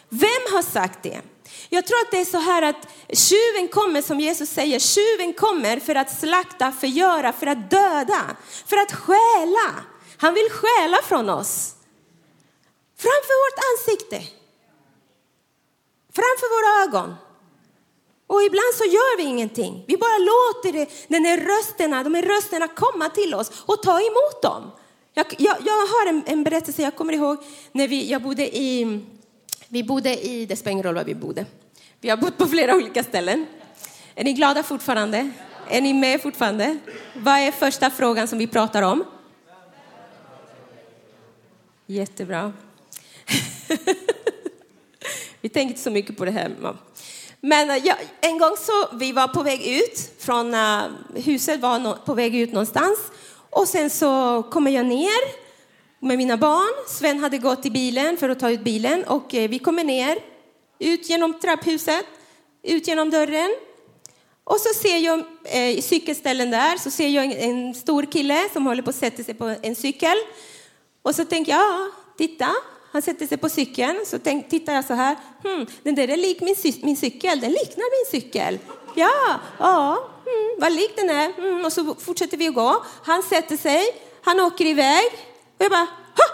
Vem 0.10 0.54
har 0.54 0.62
sagt 0.62 1.04
det? 1.04 1.22
Jag 1.74 1.86
tror 1.86 2.00
att 2.00 2.12
det 2.12 2.22
är 2.22 2.26
så 2.26 2.38
här 2.38 2.62
att 2.62 2.88
tjuven 3.10 3.68
kommer, 3.68 4.02
som 4.02 4.20
Jesus 4.20 4.50
säger, 4.50 4.80
tjuven 4.80 5.34
kommer 5.34 5.80
för 5.80 5.96
att 5.96 6.20
slakta, 6.20 6.72
förgöra, 6.72 7.34
för 7.34 7.48
att 7.48 7.70
döda, 7.70 8.36
för 8.66 8.78
att 8.78 8.92
stjäla. 8.92 9.84
Han 10.18 10.34
vill 10.34 10.50
stjäla 10.50 10.98
från 11.04 11.30
oss. 11.30 11.76
Framför 12.98 13.36
vårt 13.44 13.60
ansikte. 13.70 14.18
Framför 16.16 16.48
våra 16.56 16.84
ögon. 16.84 17.16
Och 18.28 18.44
ibland 18.44 18.74
så 18.78 18.84
gör 18.84 19.18
vi 19.18 19.24
ingenting. 19.24 19.84
Vi 19.88 19.98
bara 19.98 20.18
låter 20.18 20.74
det, 20.74 20.90
den 21.08 21.26
här 21.26 21.38
rösterna, 21.38 22.04
de 22.04 22.16
här 22.16 22.22
rösterna 22.22 22.68
komma 22.68 23.10
till 23.10 23.34
oss 23.34 23.52
och 23.66 23.84
ta 23.84 24.00
emot 24.00 24.42
dem. 24.42 24.72
Jag, 25.14 25.26
jag, 25.38 25.58
jag 25.66 25.74
har 25.74 26.10
en, 26.10 26.24
en, 26.26 26.44
berättelse, 26.44 26.82
jag 26.82 26.96
kommer 26.96 27.14
ihåg 27.14 27.38
när 27.72 27.88
vi, 27.88 28.12
jag 28.12 28.22
bodde 28.22 28.58
i, 28.58 29.00
vi 29.68 29.84
bodde 29.84 30.26
i, 30.26 30.46
det 30.46 30.56
spelar 30.56 30.72
ingen 30.72 30.84
roll 30.84 30.96
var 30.96 31.04
vi 31.04 31.16
bodde. 31.16 31.46
Vi 32.04 32.10
har 32.10 32.18
bott 32.18 32.38
på 32.38 32.48
flera 32.48 32.76
olika 32.76 33.04
ställen. 33.04 33.46
Är 34.16 34.24
ni 34.24 34.34
glada 34.34 34.64
fortfarande? 34.64 35.32
Är 35.70 35.82
ni 35.82 35.94
med 35.94 36.22
fortfarande? 36.22 36.78
Vad 37.14 37.40
är 37.40 37.52
första 37.52 37.90
frågan 37.90 38.28
som 38.28 38.40
vi 38.40 38.48
pratar 38.48 38.82
om? 38.82 39.04
Jättebra. 41.86 42.54
vi 45.42 45.50
tänker 45.50 45.70
inte 45.70 45.82
så 45.82 45.92
mycket 45.92 46.18
på 46.18 46.26
det 46.26 46.32
här. 46.32 46.52
Men 47.42 47.70
eh, 47.70 47.78
ja, 47.78 47.96
en 48.22 48.38
gång 48.38 48.56
så 48.58 48.96
vi 48.96 49.12
var 49.12 49.28
på 49.28 49.44
väg 49.44 49.68
ut 49.68 50.12
från 50.20 50.54
uh, 50.54 50.82
huset, 51.16 51.60
var 51.60 51.80
no 51.80 51.98
på 52.06 52.14
väg 52.14 52.36
ut 52.36 52.52
någonstans 52.52 53.00
och 53.50 53.68
sen 53.68 53.90
så 53.90 54.44
kommer 54.44 54.72
jag 54.72 54.86
ner 54.86 55.44
med 56.00 56.18
mina 56.18 56.38
barn. 56.38 56.88
Sven 56.88 57.20
hade 57.20 57.38
gått 57.38 57.66
i 57.66 57.72
bilen 57.72 58.18
för 58.18 58.30
att 58.30 58.40
ta 58.40 58.52
ut 58.52 58.64
bilen 58.64 59.04
och 59.04 59.34
uh, 59.34 59.48
vi 59.48 59.60
kommer 59.60 59.84
ner 59.84 60.33
ut 60.80 61.10
genom 61.10 61.40
trapphuset, 61.40 62.06
ut 62.64 62.88
genom 62.88 63.10
dörren. 63.10 63.56
Och 64.44 64.60
så 64.60 64.74
ser 64.74 64.98
jag 64.98 65.24
eh, 65.44 65.70
i 65.70 65.82
cykelställen 65.82 66.52
där 66.52 66.78
så 66.78 66.92
ser 66.92 67.08
jag 67.08 67.26
en, 67.26 67.32
en, 67.32 67.74
stor 67.74 68.04
kille 68.04 68.50
som 68.54 68.66
håller 68.66 68.82
på 68.82 68.90
att 68.90 68.96
sätta 68.96 69.24
sig 69.24 69.34
på 69.34 69.56
en 69.62 69.76
cykel. 69.76 70.18
Och 71.02 71.16
så 71.16 71.26
tänker 71.26 71.52
jag, 71.52 71.62
ja, 71.62 71.90
titta, 72.18 72.50
han 72.92 73.02
sätter 73.02 73.28
sig 73.28 73.38
på 73.38 73.50
cykeln. 73.50 74.06
Så 74.06 74.20
tänk, 74.20 74.50
tittar 74.50 74.74
jag 74.74 74.86
så 74.86 74.94
här, 74.94 75.16
hmm, 75.44 75.66
den 75.84 75.96
där 75.96 76.08
är 76.08 76.18
lik 76.18 76.42
min, 76.42 76.56
min 76.84 76.98
cykel, 76.98 77.40
den 77.40 77.52
liknar 77.52 78.14
min 78.14 78.22
cykel. 78.22 78.60
Ja, 78.96 79.40
ja, 79.60 80.10
mm, 80.26 80.60
vad 80.60 80.72
lik 80.72 80.96
den 80.96 81.10
är. 81.10 81.34
Mm, 81.38 81.66
och 81.66 81.74
så 81.74 81.96
fortsätter 81.96 82.38
vi 82.38 82.48
att 82.48 82.54
gå. 82.56 82.86
Han 83.04 83.24
sätter 83.24 83.58
sig, 83.58 83.84
han 84.22 84.40
åker 84.40 84.66
iväg. 84.66 85.06
Och 85.58 85.64
jag 85.64 85.72
bara, 85.72 85.88
ha, 86.18 86.26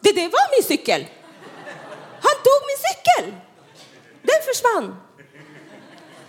det 0.00 0.12
där 0.12 0.22
var 0.22 0.56
min 0.56 0.68
cykel. 0.68 1.06
Han 2.22 2.34
tog 2.44 2.60
min 2.66 2.78
cykel. 2.88 3.45
Den 4.26 4.40
försvann. 4.48 4.96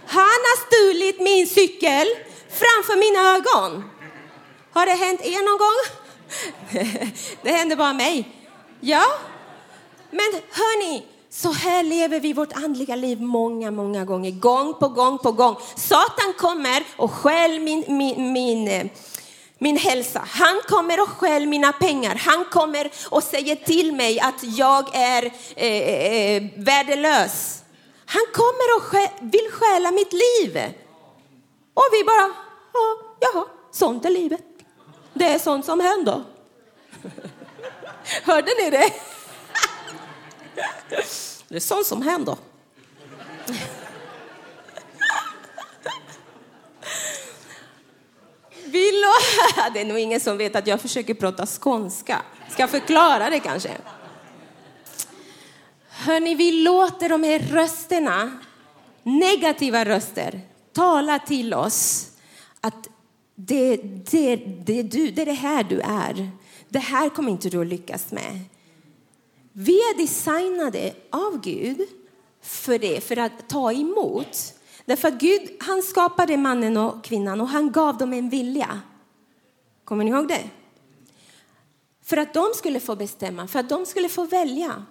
Han 0.07 0.39
har 0.47 0.57
stulit 0.67 1.19
min 1.19 1.47
cykel 1.47 2.07
framför 2.49 2.95
mina 2.95 3.35
ögon. 3.35 3.83
Har 4.71 4.85
det 4.85 4.91
hänt 4.91 5.21
er 5.21 5.43
någon 5.45 5.57
gång? 5.57 5.79
Det 7.41 7.51
hände 7.51 7.75
bara 7.75 7.93
mig. 7.93 8.29
Ja, 8.79 9.05
men 10.11 10.41
hörni, 10.51 11.05
så 11.29 11.51
här 11.51 11.83
lever 11.83 12.19
vi 12.19 12.33
vårt 12.33 12.53
andliga 12.53 12.95
liv 12.95 13.21
många, 13.21 13.71
många 13.71 14.05
gånger, 14.05 14.31
gång 14.31 14.73
på 14.73 14.87
gång 14.87 15.17
på 15.17 15.31
gång. 15.31 15.55
Satan 15.75 16.33
kommer 16.37 16.83
och 16.97 17.11
stjäl 17.11 17.59
min, 17.59 17.83
min, 17.87 18.31
min, 18.33 18.67
eh, 18.67 18.85
min 19.57 19.77
hälsa. 19.77 20.21
Han 20.27 20.61
kommer 20.67 21.01
och 21.01 21.09
stjäl 21.09 21.47
mina 21.47 21.73
pengar. 21.73 22.15
Han 22.15 22.45
kommer 22.45 22.91
och 23.09 23.23
säger 23.23 23.55
till 23.55 23.93
mig 23.93 24.19
att 24.19 24.43
jag 24.43 24.95
är 24.95 25.25
eh, 25.55 25.65
eh, 25.65 26.35
eh 26.35 26.43
värdelös. 26.55 27.61
Han 28.09 28.23
kommer 28.33 28.75
och 28.77 28.83
vill 29.33 29.51
stjäla 29.51 29.91
mitt 29.91 30.13
liv. 30.13 30.73
Och 31.73 31.83
vi 31.91 32.03
bara, 32.03 32.33
ja, 32.73 32.99
jaha, 33.19 33.45
sånt 33.71 34.05
är 34.05 34.09
livet. 34.09 34.43
Det 35.13 35.25
är 35.25 35.39
sånt 35.39 35.65
som 35.65 35.79
händer. 35.79 36.23
Hörde 38.23 38.51
ni 38.63 38.69
det? 38.69 38.93
Det 41.49 41.55
är 41.55 41.59
sånt 41.59 41.87
som 41.87 42.01
händer. 42.01 42.35
Vi 48.65 48.91
det 49.73 49.81
är 49.81 49.85
nog 49.85 49.99
ingen 49.99 50.19
som 50.19 50.37
vet 50.37 50.55
att 50.55 50.67
jag 50.67 50.81
försöker 50.81 51.13
prata 51.13 51.45
skånska. 51.45 52.21
Ska 52.51 52.63
jag 52.63 52.69
förklara 52.69 53.29
det 53.29 53.39
kanske? 53.39 53.77
Hörni, 56.07 56.35
vi 56.35 56.51
låter 56.51 57.09
de 57.09 57.23
här 57.23 57.39
rösterna, 57.39 58.31
negativa 59.03 59.85
röster, 59.85 60.41
tala 60.73 61.19
till 61.19 61.53
oss 61.53 62.11
att 62.61 62.87
det, 63.35 63.77
det, 64.11 64.35
det, 64.35 64.83
du, 64.83 65.11
det 65.11 65.21
är 65.21 65.25
det 65.25 65.31
här 65.31 65.63
du 65.63 65.79
är. 65.79 66.29
Det 66.69 66.79
här 66.79 67.09
kommer 67.09 67.31
inte 67.31 67.49
du 67.49 67.61
att 67.61 67.67
lyckas 67.67 68.11
med. 68.11 68.39
Vi 69.51 69.73
är 69.73 69.97
designade 69.97 70.93
av 71.09 71.41
Gud 71.41 71.81
för 72.41 72.79
det, 72.79 73.03
för 73.03 73.17
att 73.17 73.49
ta 73.49 73.71
emot. 73.71 74.53
Därför 74.85 75.07
att 75.07 75.19
Gud, 75.19 75.49
han 75.59 75.81
skapade 75.81 76.37
mannen 76.37 76.77
och 76.77 77.03
kvinnan 77.03 77.41
och 77.41 77.47
han 77.47 77.71
gav 77.71 77.97
dem 77.97 78.13
en 78.13 78.29
vilja. 78.29 78.81
Kommer 79.83 80.03
ni 80.03 80.11
ihåg 80.11 80.27
det? 80.27 80.43
För 82.03 82.17
att 82.17 82.33
de 82.33 82.45
skulle 82.55 82.79
få 82.79 82.95
bestämma, 82.95 83.47
för 83.47 83.59
att 83.59 83.69
de 83.69 83.85
skulle 83.85 84.09
få 84.09 84.25
välja. 84.25 84.85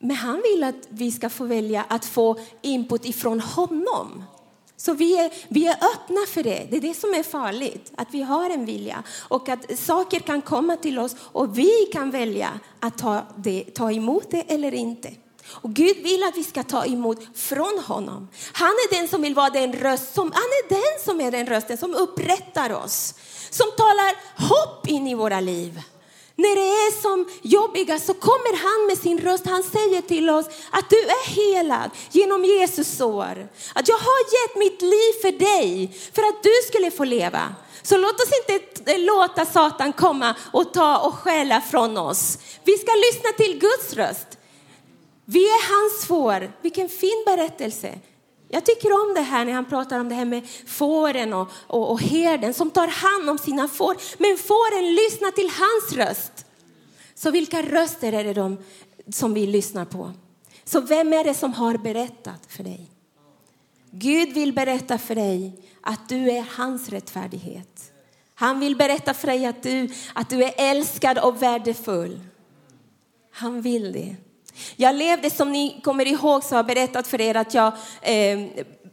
Men 0.00 0.16
han 0.16 0.42
vill 0.42 0.64
att 0.64 0.88
vi 0.88 1.12
ska 1.12 1.28
få 1.28 1.44
välja 1.44 1.84
att 1.88 2.04
få 2.04 2.38
input 2.62 3.04
ifrån 3.04 3.40
honom. 3.40 4.24
Så 4.76 4.92
vi 4.92 5.18
är, 5.18 5.32
vi 5.48 5.66
är 5.66 5.74
öppna 5.74 6.26
för 6.28 6.42
det. 6.42 6.66
Det 6.70 6.76
är 6.76 6.80
det 6.80 6.94
som 6.94 7.14
är 7.14 7.22
farligt, 7.22 7.92
att 7.96 8.08
vi 8.10 8.22
har 8.22 8.50
en 8.50 8.66
vilja 8.66 9.02
och 9.28 9.48
att 9.48 9.78
saker 9.78 10.20
kan 10.20 10.42
komma 10.42 10.76
till 10.76 10.98
oss 10.98 11.16
och 11.20 11.58
vi 11.58 11.70
kan 11.92 12.10
välja 12.10 12.60
att 12.80 12.98
ta, 12.98 13.22
det, 13.36 13.64
ta 13.74 13.92
emot 13.92 14.30
det 14.30 14.52
eller 14.52 14.74
inte. 14.74 15.10
Och 15.48 15.74
Gud 15.74 15.96
vill 15.96 16.22
att 16.22 16.36
vi 16.36 16.44
ska 16.44 16.62
ta 16.62 16.84
emot 16.84 17.38
från 17.38 17.78
honom. 17.86 18.28
Han 18.52 18.68
är 18.68 18.98
den 18.98 19.08
som 19.08 19.22
vill 19.22 19.34
vara 19.34 19.50
den 19.50 19.72
röst 19.72 20.14
som, 20.14 20.32
han 20.32 20.42
är 20.42 20.68
den 20.68 21.04
som 21.04 21.20
är 21.20 21.30
den 21.30 21.46
rösten 21.46 21.76
som 21.76 21.94
upprättar 21.94 22.72
oss, 22.72 23.14
som 23.50 23.66
talar 23.76 24.14
hopp 24.48 24.88
in 24.88 25.06
i 25.06 25.14
våra 25.14 25.40
liv. 25.40 25.80
När 26.38 26.54
det 26.54 26.68
är 26.86 27.02
som 27.02 27.28
jobbigast 27.42 28.06
så 28.06 28.14
kommer 28.14 28.56
han 28.56 28.86
med 28.86 28.98
sin 28.98 29.18
röst. 29.18 29.46
Han 29.46 29.62
säger 29.62 30.02
till 30.02 30.30
oss 30.30 30.46
att 30.70 30.90
du 30.90 30.96
är 30.96 31.26
helad 31.28 31.90
genom 32.10 32.44
Jesus 32.44 32.96
sår. 32.96 33.48
Att 33.74 33.88
jag 33.88 33.98
har 33.98 34.20
gett 34.36 34.56
mitt 34.56 34.82
liv 34.82 35.12
för 35.22 35.32
dig 35.32 35.98
för 36.12 36.22
att 36.22 36.42
du 36.42 36.52
skulle 36.68 36.90
få 36.90 37.04
leva. 37.04 37.54
Så 37.82 37.96
låt 37.96 38.20
oss 38.20 38.30
inte 38.48 38.92
eh, 38.92 38.98
låta 38.98 39.46
Satan 39.46 39.92
komma 39.92 40.34
och 40.52 40.74
ta 40.74 40.98
och 40.98 41.14
stjäla 41.14 41.60
från 41.60 41.96
oss. 41.96 42.38
Vi 42.64 42.78
ska 42.78 42.92
lyssna 42.92 43.32
till 43.36 43.58
Guds 43.58 43.94
röst. 43.94 44.38
Vi 45.24 45.44
är 45.44 45.74
hans 45.74 46.06
får. 46.06 46.52
Vilken 46.62 46.88
fin 46.88 47.22
berättelse. 47.26 47.98
Jag 48.48 48.64
tycker 48.64 48.92
om 48.92 49.14
det 49.14 49.20
här 49.20 49.44
när 49.44 49.52
han 49.52 49.64
pratar 49.64 50.00
om 50.00 50.08
det 50.08 50.14
här 50.14 50.24
med 50.24 50.48
fåren 50.66 51.32
och, 51.32 51.48
och, 51.66 51.90
och 51.90 52.00
herden 52.00 52.54
som 52.54 52.70
tar 52.70 52.88
hand 52.88 53.30
om 53.30 53.38
sina 53.38 53.68
får. 53.68 53.96
Men 54.18 54.38
fåren 54.38 54.94
lyssnar 54.94 55.30
till 55.30 55.50
hans 55.50 55.92
röst. 55.92 56.46
Så 57.14 57.30
vilka 57.30 57.62
röster 57.62 58.12
är 58.12 58.24
det 58.24 58.34
de 58.34 58.58
som 59.12 59.34
vi 59.34 59.46
lyssnar 59.46 59.84
på? 59.84 60.12
Så 60.64 60.80
vem 60.80 61.12
är 61.12 61.24
det 61.24 61.34
som 61.34 61.52
har 61.52 61.78
berättat 61.78 62.46
för 62.48 62.64
dig? 62.64 62.90
Gud 63.90 64.34
vill 64.34 64.52
berätta 64.52 64.98
för 64.98 65.14
dig 65.14 65.52
att 65.80 66.08
du 66.08 66.30
är 66.30 66.44
hans 66.56 66.88
rättfärdighet. 66.88 67.92
Han 68.34 68.60
vill 68.60 68.76
berätta 68.76 69.14
för 69.14 69.26
dig 69.26 69.46
att 69.46 69.62
du, 69.62 69.88
att 70.14 70.30
du 70.30 70.44
är 70.44 70.54
älskad 70.56 71.18
och 71.18 71.42
värdefull. 71.42 72.20
Han 73.30 73.62
vill 73.62 73.92
det. 73.92 74.16
Jag 74.76 74.94
levde, 74.94 75.30
som 75.30 75.52
ni 75.52 75.80
kommer 75.84 76.06
ihåg, 76.06 76.44
så 76.44 76.54
har 76.54 76.58
jag 76.58 76.66
berättat 76.66 77.06
för 77.06 77.20
er 77.20 77.36
att 77.36 77.54
jag 77.54 77.72
eh, 78.02 78.38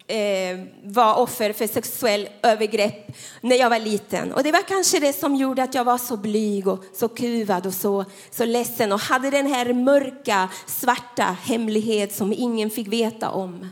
eh, 0.08 0.60
var 0.84 1.16
offer 1.16 1.54
för 1.54 1.68
sexuell 1.68 2.30
övergrepp 2.42 3.18
när 3.42 3.56
jag 3.56 3.70
var 3.70 3.80
liten. 3.80 4.32
Och 4.32 4.44
det 4.44 4.52
var 4.52 4.62
kanske 4.68 5.00
det 5.00 5.14
som 5.14 5.36
gjorde 5.36 5.64
att 5.64 5.76
jag 5.76 5.84
var 5.84 5.98
så 5.98 6.18
blyg 6.18 6.68
och 6.68 6.84
så 6.94 7.08
kuvad 7.08 7.66
och 7.66 7.74
så, 7.74 8.06
så 8.32 8.46
ledsen 8.46 8.92
och 8.92 9.00
hade 9.00 9.30
den 9.30 9.48
här 9.48 9.74
mörka, 9.74 10.50
svarta 10.66 11.38
hemlighet 11.44 12.16
som 12.16 12.34
ingen 12.34 12.70
fick 12.70 12.88
veta 12.88 13.30
om. 13.30 13.70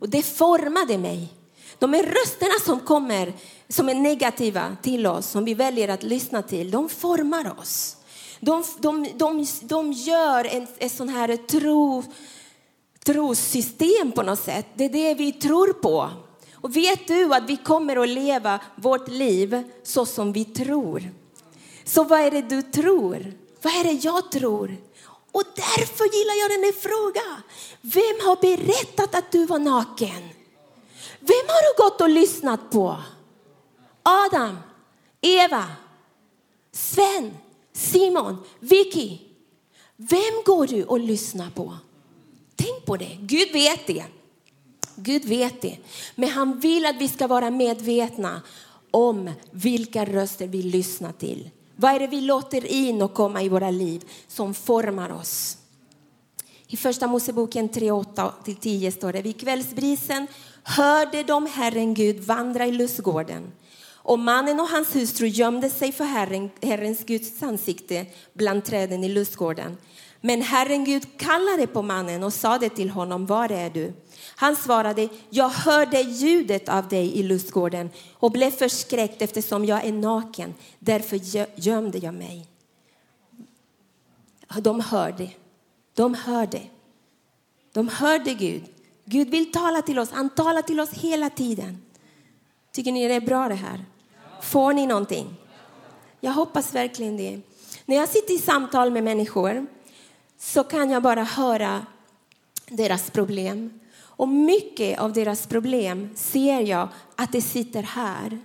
Och 0.00 0.08
det 0.08 0.22
formade 0.22 0.98
mig. 0.98 1.28
De 1.78 1.92
här 1.92 2.02
rösterna 2.02 2.54
som 2.64 2.80
kommer, 2.80 3.32
som 3.68 3.88
är 3.88 3.94
negativa 3.94 4.76
till 4.82 5.06
oss, 5.06 5.26
som 5.26 5.44
vi 5.44 5.54
väljer 5.54 5.88
att 5.88 6.02
lyssna 6.02 6.42
till, 6.42 6.70
de 6.70 6.88
formar 6.88 7.60
oss. 7.60 7.96
De, 8.40 8.64
de, 8.78 9.08
de, 9.16 9.46
de 9.62 9.92
gör 9.92 10.44
en, 10.44 10.66
en 10.78 10.90
sån 10.90 11.08
här 11.08 11.36
tro, 11.36 12.02
trossystem 13.04 14.12
på 14.12 14.22
något 14.22 14.40
sätt. 14.40 14.66
Det 14.74 14.84
är 14.84 14.88
det 14.88 15.14
vi 15.14 15.32
tror 15.32 15.72
på. 15.72 16.10
Och 16.54 16.76
vet 16.76 17.08
du 17.08 17.34
att 17.34 17.50
vi 17.50 17.56
kommer 17.56 17.96
att 17.96 18.08
leva 18.08 18.60
vårt 18.76 19.08
liv 19.08 19.62
så 19.82 20.06
som 20.06 20.32
vi 20.32 20.44
tror? 20.44 21.10
Så 21.84 22.04
vad 22.04 22.20
är 22.20 22.30
det 22.30 22.42
du 22.42 22.62
tror? 22.62 23.32
Vad 23.62 23.72
är 23.72 23.84
det 23.84 24.04
jag 24.04 24.30
tror? 24.30 24.76
Och 25.32 25.42
därför 25.56 26.04
gillar 26.04 26.40
jag 26.42 26.50
den 26.50 26.64
här 26.64 26.72
frågan. 26.72 27.42
Vem 27.80 28.26
har 28.26 28.36
berättat 28.40 29.14
att 29.14 29.32
du 29.32 29.46
var 29.46 29.58
naken? 29.58 30.28
Vem 31.20 31.46
har 31.48 31.62
du 31.76 31.82
gått 31.82 32.00
och 32.00 32.08
lyssnat 32.08 32.70
på? 32.70 32.96
Adam, 34.02 34.58
Eva, 35.20 35.64
Sven, 36.72 37.34
Simon, 37.76 38.36
Vicky, 38.60 39.18
vem 39.96 40.42
går 40.44 40.66
du 40.66 40.84
och 40.84 41.00
lyssnar 41.00 41.50
på? 41.50 41.76
Tänk 42.56 42.84
på 42.84 42.96
det. 42.96 43.18
Gud 43.20 43.52
vet 43.52 43.86
det. 43.86 44.04
Gud 44.96 45.24
vet 45.24 45.62
det. 45.62 45.76
Men 46.14 46.28
han 46.28 46.60
vill 46.60 46.86
att 46.86 46.96
vi 46.96 47.08
ska 47.08 47.26
vara 47.26 47.50
medvetna 47.50 48.42
om 48.90 49.30
vilka 49.50 50.04
röster 50.04 50.46
vi 50.46 50.62
lyssnar 50.62 51.12
till. 51.12 51.50
Vad 51.76 51.94
är 51.94 52.00
det 52.00 52.06
vi 52.06 52.20
låter 52.20 52.66
in 52.66 53.02
och 53.02 53.14
komma 53.14 53.42
i 53.42 53.48
våra 53.48 53.70
liv 53.70 54.04
som 54.28 54.54
formar 54.54 55.12
oss? 55.12 55.58
I 56.66 56.76
första 56.76 57.06
Moseboken 57.06 57.70
3.8-10 57.70 58.90
står 58.90 59.12
det, 59.12 59.22
vid 59.22 59.40
kvällsbrisen 59.40 60.26
hörde 60.62 61.22
de 61.22 61.46
Herren 61.46 61.94
Gud 61.94 62.20
vandra 62.20 62.66
i 62.66 62.72
lustgården 62.72 63.52
och 64.06 64.18
mannen 64.18 64.60
och 64.60 64.68
hans 64.68 64.96
hustru 64.96 65.26
gömde 65.26 65.70
sig 65.70 65.92
för 65.92 66.04
Herren, 66.04 66.50
Herrens 66.62 67.04
Guds 67.04 67.42
ansikte 67.42 68.06
bland 68.32 68.64
träden 68.64 69.04
i 69.04 69.08
lustgården. 69.08 69.76
Men 70.20 70.42
Herren 70.42 70.84
Gud 70.84 71.18
kallade 71.18 71.66
på 71.66 71.82
mannen 71.82 72.22
och 72.22 72.32
sade 72.32 72.68
till 72.68 72.90
honom, 72.90 73.26
var 73.26 73.52
är 73.52 73.70
du? 73.70 73.92
Han 74.36 74.56
svarade, 74.56 75.08
jag 75.30 75.48
hörde 75.48 76.00
ljudet 76.00 76.68
av 76.68 76.88
dig 76.88 77.18
i 77.18 77.22
lustgården 77.22 77.90
och 78.12 78.32
blev 78.32 78.50
förskräckt 78.50 79.22
eftersom 79.22 79.64
jag 79.64 79.84
är 79.84 79.92
naken. 79.92 80.54
Därför 80.78 81.20
gömde 81.60 81.98
jag 81.98 82.14
mig. 82.14 82.48
De 84.60 84.80
hörde. 84.80 85.30
De 85.94 86.14
hörde. 86.14 86.60
De 87.72 87.88
hörde 87.88 88.34
Gud. 88.34 88.64
Gud 89.04 89.30
vill 89.30 89.52
tala 89.52 89.82
till 89.82 89.98
oss. 89.98 90.10
Han 90.10 90.30
talar 90.30 90.62
till 90.62 90.80
oss 90.80 90.90
hela 90.92 91.30
tiden. 91.30 91.82
Tycker 92.72 92.92
ni 92.92 93.08
det 93.08 93.14
är 93.14 93.20
bra 93.20 93.48
det 93.48 93.54
här? 93.54 93.84
Får 94.46 94.72
ni 94.72 94.86
någonting? 94.86 95.36
Jag 96.20 96.32
hoppas 96.32 96.74
verkligen 96.74 97.16
det. 97.16 97.40
När 97.84 97.96
jag 97.96 98.08
sitter 98.08 98.34
i 98.34 98.38
samtal 98.38 98.90
med 98.90 99.04
människor 99.04 99.66
så 100.38 100.64
kan 100.64 100.90
jag 100.90 101.02
bara 101.02 101.22
höra 101.22 101.86
deras 102.68 103.10
problem. 103.10 103.80
Och 103.98 104.28
mycket 104.28 104.98
av 104.98 105.12
deras 105.12 105.46
problem 105.46 106.10
ser 106.14 106.60
jag 106.60 106.88
att 107.16 107.32
det 107.32 107.42
sitter 107.42 107.82
här. 107.82 108.38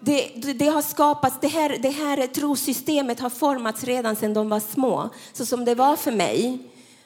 Det, 0.00 0.30
det, 0.36 0.52
det 0.52 0.66
har 0.66 0.82
skapats, 0.82 1.36
det 1.40 1.48
här, 1.48 1.78
det 1.78 1.90
här 1.90 2.26
trosystemet 2.26 3.20
har 3.20 3.30
formats 3.30 3.84
redan 3.84 4.16
sedan 4.16 4.34
de 4.34 4.48
var 4.48 4.60
små. 4.60 5.10
Så 5.32 5.46
som 5.46 5.64
det 5.64 5.74
var 5.74 5.96
för 5.96 6.12
mig, 6.12 6.58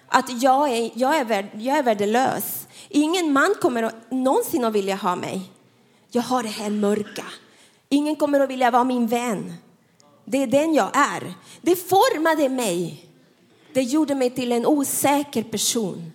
att 0.09 0.43
jag 0.43 0.73
är, 0.73 0.91
jag 0.95 1.19
är, 1.19 1.25
värd, 1.25 1.47
jag 1.55 1.79
är 1.79 1.83
värdelös. 1.83 2.67
Ingen 2.89 3.33
man 3.33 3.55
kommer 3.61 3.83
att, 3.83 4.11
någonsin 4.11 4.65
att 4.65 4.73
vilja 4.73 4.97
ha 4.97 5.17
mig. 5.17 5.51
Jag 6.11 6.23
har 6.23 6.43
det 6.43 6.49
här 6.49 6.71
mörka. 6.71 7.25
Ingen 7.93 8.17
kommer 8.17 8.41
att 8.41 8.51
vilja 8.51 8.71
vara 8.71 8.85
min 8.85 9.07
vän. 9.07 9.55
Det 10.25 10.43
är 10.43 10.47
den 10.47 10.75
jag 10.75 10.91
är. 10.93 11.35
Det 11.61 11.77
formade 11.77 12.49
mig. 12.49 13.07
Det 13.73 13.83
gjorde 13.83 14.15
mig 14.15 14.31
till 14.31 14.53
en 14.53 14.67
osäker 14.67 15.43
person. 15.43 16.13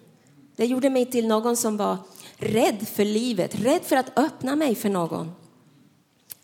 Det 0.55 0.65
gjorde 0.65 0.89
mig 0.89 1.05
till 1.05 1.27
någon 1.27 1.57
som 1.57 1.77
var 1.77 1.97
rädd 2.37 2.87
för 2.87 3.05
livet, 3.05 3.55
rädd 3.55 3.81
för 3.83 3.95
att 3.95 4.19
öppna 4.19 4.55
mig 4.55 4.75
för 4.75 4.89
någon. 4.89 5.31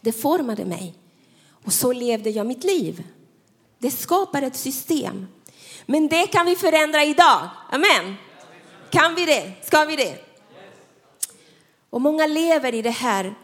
Det 0.02 0.12
formade 0.12 0.66
mig. 0.66 0.96
Och 1.66 1.74
så 1.74 1.94
levde 1.94 2.30
jag 2.30 2.48
mitt 2.48 2.64
liv. 2.64 3.04
Det 3.80 3.92
skapar 3.92 4.42
ett 4.42 4.56
system. 4.56 5.28
Men 5.86 6.08
det 6.08 6.28
kan 6.28 6.46
vi 6.46 6.56
förändra 6.56 7.04
idag. 7.04 7.50
Amen. 7.70 8.16
Kan 8.90 9.16
vi 9.16 9.26
det? 9.26 9.52
Ska 9.64 9.86
vi 9.86 9.96
det? 9.96 10.26
Och 11.90 12.02
många 12.02 12.28
lever 12.28 12.74
i 12.74 12.82
det 12.82 12.90
här 12.90 13.36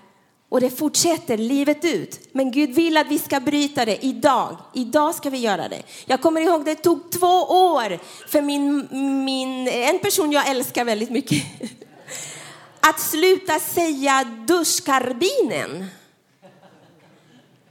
och 0.49 0.62
det 0.62 0.69
fortsätter 0.69 1.38
livet 1.38 1.86
ut. 1.86 2.19
Men 2.31 2.51
Gud 2.51 2.69
vill 2.69 2.97
att 2.97 3.07
vi 3.07 3.19
ska 3.19 3.39
bryta 3.39 3.86
det 3.86 4.05
idag. 4.05 4.57
Idag 4.73 5.15
ska 5.15 5.29
vi 5.29 5.38
göra 5.38 5.67
det. 5.67 5.83
Jag 6.05 6.21
kommer 6.21 6.41
ihåg 6.41 6.65
det 6.65 6.75
tog 6.75 7.12
två 7.12 7.43
år 7.43 7.99
för 8.27 8.41
min, 8.41 8.88
min, 9.25 9.67
en 9.67 9.99
person 9.99 10.31
jag 10.31 10.47
älskar 10.49 10.86
väldigt 10.86 11.10
mycket 11.10 11.43
att 12.79 12.99
sluta 12.99 13.60
säga 13.60 14.23
duschkarbinen. 14.47 15.86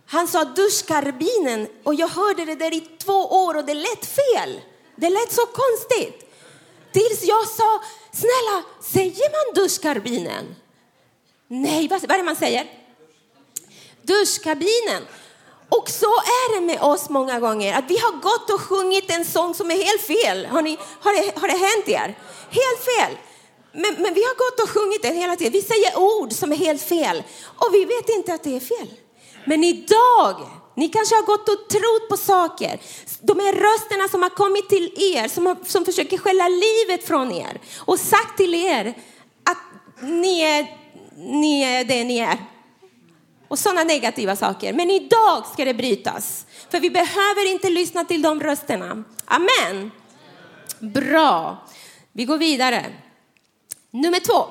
Han 0.07 0.29
sa 0.29 0.45
duschkarbinen 0.45 1.69
och 1.83 1.95
jag 1.95 2.09
hörde 2.09 2.45
det 2.45 2.55
där 2.55 2.75
i 2.75 2.81
två 2.81 3.13
år 3.13 3.57
och 3.57 3.65
det 3.65 3.75
lät 3.75 4.07
fel. 4.07 4.61
Det 4.97 5.11
lät 5.11 5.33
så 5.33 5.47
konstigt. 5.47 6.33
Tills 6.93 7.23
jag 7.23 7.49
sa, 7.49 7.83
snälla, 8.13 8.65
säger 8.83 9.31
man 9.31 9.63
duschkarbinen? 9.63 10.55
Nej, 11.49 11.89
vad, 11.89 12.01
vad 12.01 12.11
är 12.11 12.19
det 12.19 12.25
man 12.25 12.37
säger? 12.37 12.67
Duschkabinen. 14.03 15.03
Och 15.69 15.91
så 15.91 16.07
är 16.07 16.55
det 16.55 16.67
med 16.67 16.81
oss 16.81 17.09
många 17.09 17.41
gånger, 17.41 17.75
att 17.75 17.85
vi 17.89 17.99
har 17.99 18.13
gått 18.13 18.51
och 18.51 18.61
sjungit 18.61 19.11
en 19.11 19.25
sång 19.25 19.55
som 19.55 19.71
är 19.71 19.85
helt 19.85 20.03
fel. 20.03 20.47
Har, 20.47 20.63
ni, 20.63 20.79
har, 21.01 21.13
det, 21.13 21.41
har 21.41 21.49
det 21.49 21.55
hänt 21.55 21.89
er? 21.89 22.19
Helt 22.51 22.85
fel. 22.85 23.19
Men, 23.73 23.95
men 24.03 24.15
vi 24.15 24.23
har 24.23 24.35
gått 24.35 24.61
och 24.63 24.71
sjungit 24.71 25.03
den 25.03 25.17
hela 25.17 25.37
tiden. 25.37 25.53
Vi 25.53 25.63
säger 25.63 25.99
ord 25.99 26.33
som 26.33 26.53
är 26.53 26.57
helt 26.57 26.83
fel 26.83 27.23
och 27.57 27.75
vi 27.75 27.85
vet 27.85 28.09
inte 28.09 28.35
att 28.35 28.45
det 28.45 28.57
är 28.57 28.61
fel. 28.61 28.89
Men 29.45 29.65
idag, 29.65 30.37
ni 30.75 30.89
kanske 30.89 31.15
har 31.15 31.23
gått 31.23 31.49
och 31.49 31.69
trott 31.69 32.09
på 32.09 32.17
saker. 32.17 32.81
De 33.21 33.41
här 33.41 33.53
rösterna 33.53 34.09
som 34.09 34.23
har 34.23 34.31
kommit 34.31 34.69
till 34.69 35.15
er, 35.15 35.29
som, 35.29 35.47
har, 35.47 35.57
som 35.65 35.85
försöker 35.85 36.19
skälla 36.19 36.49
livet 36.49 37.07
från 37.07 37.33
er 37.33 37.61
och 37.79 38.01
sagt 38.01 38.37
till 38.37 38.55
er 38.55 38.95
att 39.45 39.59
ni 40.03 40.41
är, 40.41 40.67
ni 41.17 41.63
är 41.63 41.85
det 41.85 42.05
ni 42.05 42.19
är. 42.19 42.39
Och 43.49 43.59
sådana 43.59 43.85
negativa 43.85 44.37
saker. 44.37 44.73
Men 44.73 44.91
idag 44.91 45.47
ska 45.53 45.65
det 45.65 45.75
brytas. 45.75 46.47
För 46.71 46.81
vi 46.81 46.91
behöver 46.91 47.53
inte 47.53 47.71
lyssna 47.71 48.05
till 48.05 48.23
de 48.23 48.41
rösterna. 48.41 49.05
Amen. 49.25 49.91
Bra. 50.79 51.67
Vi 52.13 52.25
går 52.25 52.39
vidare. 52.39 52.87
Nummer 53.91 54.21
två. 54.21 54.47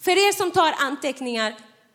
För 0.00 0.10
er 0.10 0.32
som 0.32 0.50
tar 0.50 0.74
anteckningar, 0.78 1.54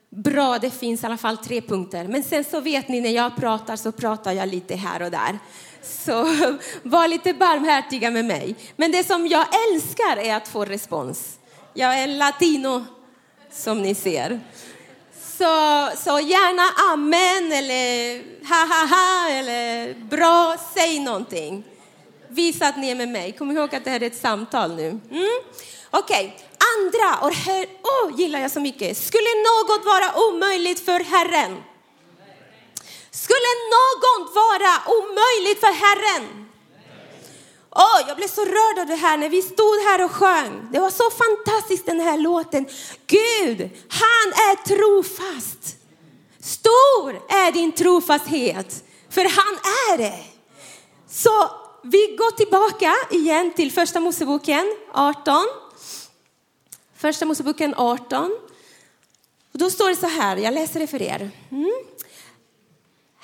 bra, 0.10 0.60
det 0.60 0.70
finns 0.70 1.04
i 1.04 1.06
alla 1.06 1.18
fall 1.18 1.38
tre 1.38 1.62
punkter. 1.62 2.08
Men 2.08 2.24
sen 2.24 2.44
så 2.44 2.62
vet 2.62 2.88
ni 2.88 3.02
när 3.02 3.10
jag 3.10 3.36
pratar 3.36 3.76
så 3.76 3.92
pratar 3.92 4.32
jag 4.32 4.50
lite 4.50 4.76
här 4.76 5.02
och 5.02 5.12
där. 5.12 5.39
Så 5.82 6.13
var 6.84 7.08
lite 7.08 7.34
barmhärtiga 7.34 8.12
med 8.12 8.26
mig. 8.26 8.56
Men 8.76 8.92
det 8.92 9.04
som 9.04 9.28
jag 9.28 9.46
älskar 9.72 10.18
är 10.18 10.36
att 10.36 10.48
få 10.48 10.66
respons. 10.66 11.39
Jag 11.74 12.00
är 12.00 12.08
latino, 12.08 12.86
som 13.54 13.82
ni 13.82 13.96
ser. 13.96 14.42
Så, 15.38 15.89
så 15.98 16.20
gärna 16.20 16.94
amen 16.94 17.52
eller 17.52 18.18
ha 18.50 18.66
ha 18.66 18.86
ha 18.96 19.30
eller 19.30 19.94
bra, 19.94 20.56
säg 20.74 21.00
någonting. 21.00 21.63
Visa 22.28 22.68
att 22.68 22.78
ni 22.78 22.89
är 22.89 22.96
med 22.96 23.10
mig. 23.10 23.32
Kom 23.32 23.52
ihåg 23.52 23.76
att 23.76 23.84
det 23.84 23.89
här 23.89 24.04
är 24.04 24.08
ett 24.08 24.22
samtal 24.22 24.76
nu. 24.76 24.88
Mm? 24.88 25.00
Okej, 25.89 26.36
okay. 26.36 26.48
andra, 26.78 27.26
och 27.26 27.34
här 27.34 27.66
oh, 27.66 28.20
gillar 28.20 28.39
jag 28.39 28.52
så 28.52 28.60
mycket. 28.60 28.98
Skulle 28.98 29.30
något 29.50 29.86
vara 29.86 30.28
omöjligt 30.28 30.86
för 30.86 31.00
Herren? 31.00 31.63
Skulle 33.12 33.54
något 33.76 34.36
vara 34.36 34.74
omöjligt 34.98 35.60
för 35.60 35.74
Herren? 35.74 36.50
Oh, 37.76 38.08
jag 38.08 38.18
blev 38.18 38.28
så 38.28 38.46
rörd 38.46 38.80
av 38.80 38.88
det 38.88 38.96
här 38.96 39.18
när 39.18 39.30
vi 39.30 39.42
stod 39.42 39.82
här 39.88 40.04
och 40.04 40.12
sjöng. 40.12 40.68
Det 40.72 40.80
var 40.80 40.90
så 40.90 41.10
fantastiskt 41.10 41.86
den 41.86 42.00
här 42.00 42.18
låten. 42.18 42.66
Gud, 43.08 43.70
han 43.88 44.28
är 44.50 44.56
trofast. 44.56 45.78
Stor 46.40 47.22
är 47.30 47.52
din 47.52 47.72
trofasthet, 47.72 48.84
för 49.10 49.22
han 49.22 49.54
är 49.92 49.98
det. 49.98 50.24
Så 51.10 51.52
vi 51.84 52.16
går 52.20 52.32
tillbaka 52.32 52.94
igen 53.12 53.54
till 53.54 53.72
första 53.72 54.00
Moseboken 54.00 54.76
18. 54.94 55.46
Första 56.98 57.26
Moseboken 57.26 57.74
18. 57.78 58.32
Och 59.52 59.60
då 59.60 59.70
står 59.70 59.90
det 59.90 59.96
så 59.96 60.08
här, 60.08 60.38
jag 60.38 60.54
läser 60.54 60.80
det 60.80 60.88
för 60.88 61.02
er. 61.02 61.32
Mm. 61.52 61.83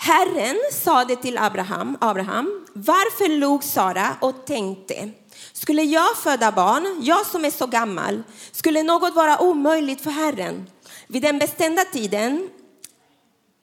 Herren 0.01 0.57
sade 0.71 1.15
till 1.15 1.37
Abraham, 1.37 1.97
Abraham, 2.01 2.65
varför 2.73 3.37
log 3.37 3.63
Sara 3.63 4.15
och 4.21 4.45
tänkte, 4.45 5.09
skulle 5.53 5.83
jag 5.83 6.17
föda 6.17 6.51
barn, 6.51 7.01
jag 7.01 7.25
som 7.25 7.45
är 7.45 7.51
så 7.51 7.67
gammal, 7.67 8.23
skulle 8.51 8.83
något 8.83 9.15
vara 9.15 9.41
omöjligt 9.41 10.01
för 10.01 10.11
Herren? 10.11 10.69
Vid 11.07 11.21
den 11.21 11.39
bestämda 11.39 11.85
tiden, 11.85 12.49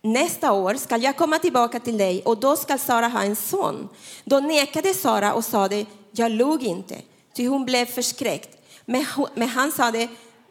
nästa 0.02 0.52
år, 0.52 0.74
ska 0.74 0.96
jag 0.96 1.16
komma 1.16 1.38
tillbaka 1.38 1.80
till 1.80 1.98
dig 1.98 2.22
och 2.24 2.40
då 2.40 2.56
ska 2.56 2.78
Sara 2.78 3.08
ha 3.08 3.22
en 3.22 3.36
son. 3.36 3.88
Då 4.24 4.40
nekade 4.40 4.94
Sara 4.94 5.34
och 5.34 5.44
sade, 5.44 5.86
jag 6.10 6.32
log 6.32 6.62
inte, 6.62 6.96
ty 7.36 7.48
hon 7.48 7.64
blev 7.64 7.86
förskräckt. 7.86 8.58
Men, 8.84 9.06
men 9.34 9.48
han 9.48 9.72
sade, 9.72 10.08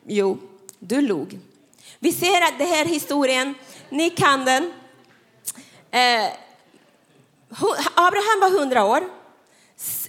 jo, 0.07 0.37
du 0.79 1.01
log. 1.01 1.39
Vi 1.99 2.11
ser 2.11 2.41
att 2.41 2.57
det 2.57 2.65
här 2.65 2.85
historien, 2.85 3.53
ni 3.89 4.09
kan 4.09 4.45
den. 4.45 4.71
Eh, 5.95 6.27
Abraham 7.95 8.39
var 8.41 8.59
100 8.59 8.85
år. 8.85 9.03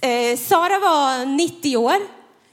Eh, 0.01 0.37
Sara 0.37 0.79
var 0.79 1.25
90 1.25 1.77
år. 1.77 1.97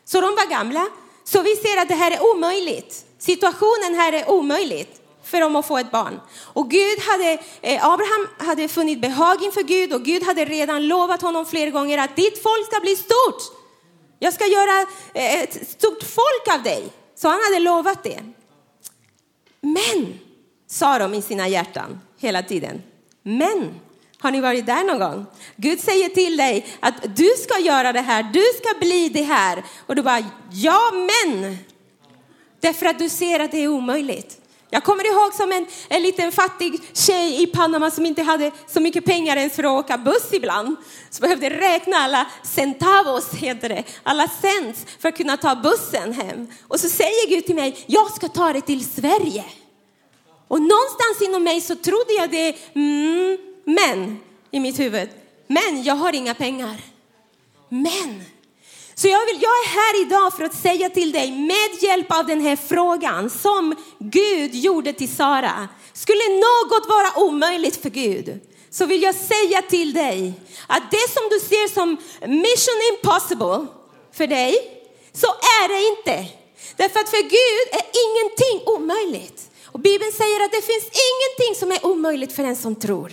Så 0.05 0.21
de 0.21 0.27
var 0.27 0.51
gamla. 0.51 0.87
Så 1.25 1.43
vi 1.43 1.57
ser 1.57 1.83
att 1.83 1.89
det 1.89 1.95
här 1.95 2.11
är 2.11 2.31
omöjligt. 2.31 3.05
Situationen 3.19 3.95
här 3.95 4.13
är 4.13 4.31
omöjligt 4.31 5.01
för 5.25 5.41
dem 5.41 5.57
att 5.57 5.67
få 5.67 5.79
ett 5.79 5.91
barn. 5.91 6.21
Och 6.43 6.71
Gud 6.71 6.99
hade, 7.01 7.39
eh, 7.61 7.87
Abraham 7.87 8.29
hade 8.39 8.69
funnit 8.69 9.01
behag 9.01 9.43
inför 9.43 9.63
Gud 9.63 9.93
och 9.93 10.03
Gud 10.03 10.23
hade 10.23 10.45
redan 10.45 10.89
lovat 10.89 11.23
honom 11.23 11.47
flera 11.47 11.71
gånger 11.71 11.99
att 11.99 12.17
ditt 12.17 12.43
folk 12.43 12.67
ska 12.67 12.81
bli 12.81 12.97
stort. 12.97 13.43
Jag 14.19 14.35
ska 14.35 14.47
göra 14.47 14.81
eh, 15.15 15.43
ett 15.43 15.69
stort 15.69 16.03
folk 16.03 16.55
av 16.55 16.63
dig. 16.63 16.93
Så 17.15 17.29
han 17.29 17.41
hade 17.45 17.59
lovat 17.59 18.03
det. 18.03 18.21
Men, 19.61 20.19
sa 20.67 20.99
de 20.99 21.15
i 21.15 21.23
sina 21.23 21.49
hjärtan 21.49 22.01
hela 22.19 22.43
tiden. 22.43 22.83
Men, 23.27 23.81
har 24.19 24.31
ni 24.31 24.41
varit 24.41 24.67
där 24.67 24.85
någon 24.85 24.99
gång? 24.99 25.27
Gud 25.57 25.81
säger 25.81 26.09
till 26.09 26.37
dig 26.37 26.67
att 26.81 27.17
du 27.17 27.29
ska 27.39 27.59
göra 27.59 27.93
det 27.93 28.01
här, 28.01 28.23
du 28.23 28.45
ska 28.59 28.79
bli 28.79 29.09
det 29.09 29.23
här. 29.23 29.65
Och 29.87 29.97
du 29.97 30.03
bara, 30.03 30.25
ja 30.53 30.81
men. 30.93 31.57
Därför 32.61 32.87
att 32.87 32.99
du 32.99 33.09
ser 33.09 33.41
att 33.41 33.51
det 33.51 33.65
är 33.65 33.69
omöjligt. 33.69 34.41
Jag 34.71 34.85
kommer 34.85 35.07
ihåg 35.07 35.35
som 35.35 35.53
en, 35.53 35.67
en 35.89 36.03
liten 36.03 36.33
fattig 36.33 36.81
tjej 36.93 37.43
i 37.43 37.47
Panama 37.47 37.91
som 37.91 38.07
inte 38.07 38.23
hade 38.23 38.51
så 38.67 38.81
mycket 38.81 39.05
pengar 39.05 39.37
ens 39.37 39.53
för 39.57 39.65
att 39.65 39.85
åka 39.85 39.99
buss 39.99 40.33
ibland. 40.33 40.77
Så 41.11 41.23
behövde 41.23 41.51
räkna 41.51 41.97
alla 41.97 42.27
centavos, 42.43 43.35
heter 43.35 43.69
det, 43.69 43.85
alla 44.03 44.29
cents 44.29 44.87
för 44.99 45.09
att 45.09 45.17
kunna 45.17 45.37
ta 45.37 45.55
bussen 45.55 46.13
hem. 46.13 46.49
Och 46.63 46.81
så 46.81 46.89
säger 46.89 47.29
Gud 47.29 47.47
till 47.47 47.55
mig, 47.55 47.85
jag 47.87 48.11
ska 48.11 48.29
ta 48.29 48.53
dig 48.53 48.63
till 48.63 48.85
Sverige. 48.85 49.45
Och 50.49 50.63
någonstans 50.63 51.23
inom 51.23 51.45
mig 51.45 51.61
så 51.61 51.77
trodde 51.77 52.13
jag 52.13 52.31
det, 52.31 52.57
mm, 52.75 53.39
men 53.65 54.21
i 54.51 54.61
mitt 54.61 54.79
huvud, 54.79 55.09
men 55.47 55.83
jag 55.83 55.95
har 55.95 56.13
inga 56.13 56.35
pengar. 56.35 56.77
Men 57.69 58.25
så 58.95 59.09
jag, 59.09 59.27
vill, 59.27 59.43
jag 59.43 59.51
är 59.51 59.69
här 59.69 60.03
idag 60.07 60.37
för 60.37 60.45
att 60.45 60.55
säga 60.55 60.91
till 60.91 61.13
dig 61.13 61.31
med 61.33 61.83
hjälp 61.83 62.13
av 62.13 62.27
den 62.27 62.41
här 62.41 62.57
frågan 62.57 63.31
som 63.31 63.75
Gud 63.99 64.55
gjorde 64.55 64.93
till 64.93 65.17
Sara. 65.17 65.69
Skulle 65.93 66.29
något 66.29 66.89
vara 66.89 67.27
omöjligt 67.27 67.83
för 67.83 67.91
Gud 67.91 68.41
så 68.71 68.87
vill 68.87 69.03
jag 69.03 69.15
säga 69.15 69.63
till 69.63 69.93
dig 69.93 70.33
att 70.67 70.91
det 70.91 71.11
som 71.13 71.23
du 71.31 71.41
ser 71.41 71.69
som 71.75 71.97
mission 72.21 72.81
impossible 72.93 73.67
för 74.13 74.27
dig 74.27 74.55
så 75.13 75.27
är 75.27 75.69
det 75.69 75.89
inte. 75.89 76.33
Därför 76.77 77.01
att 77.01 77.11
för 77.11 77.23
Gud 77.23 77.67
är 77.73 77.87
ingenting 78.05 78.75
omöjligt. 78.75 79.51
Och 79.75 79.81
Bibeln 79.81 80.13
säger 80.13 80.45
att 80.45 80.53
det 80.53 80.63
finns 80.63 80.85
ingenting 81.09 81.55
som 81.61 81.73
är 81.73 81.87
omöjligt 81.93 82.33
för 82.33 82.43
den 82.43 82.57
som 82.57 82.75
tror. 82.75 83.13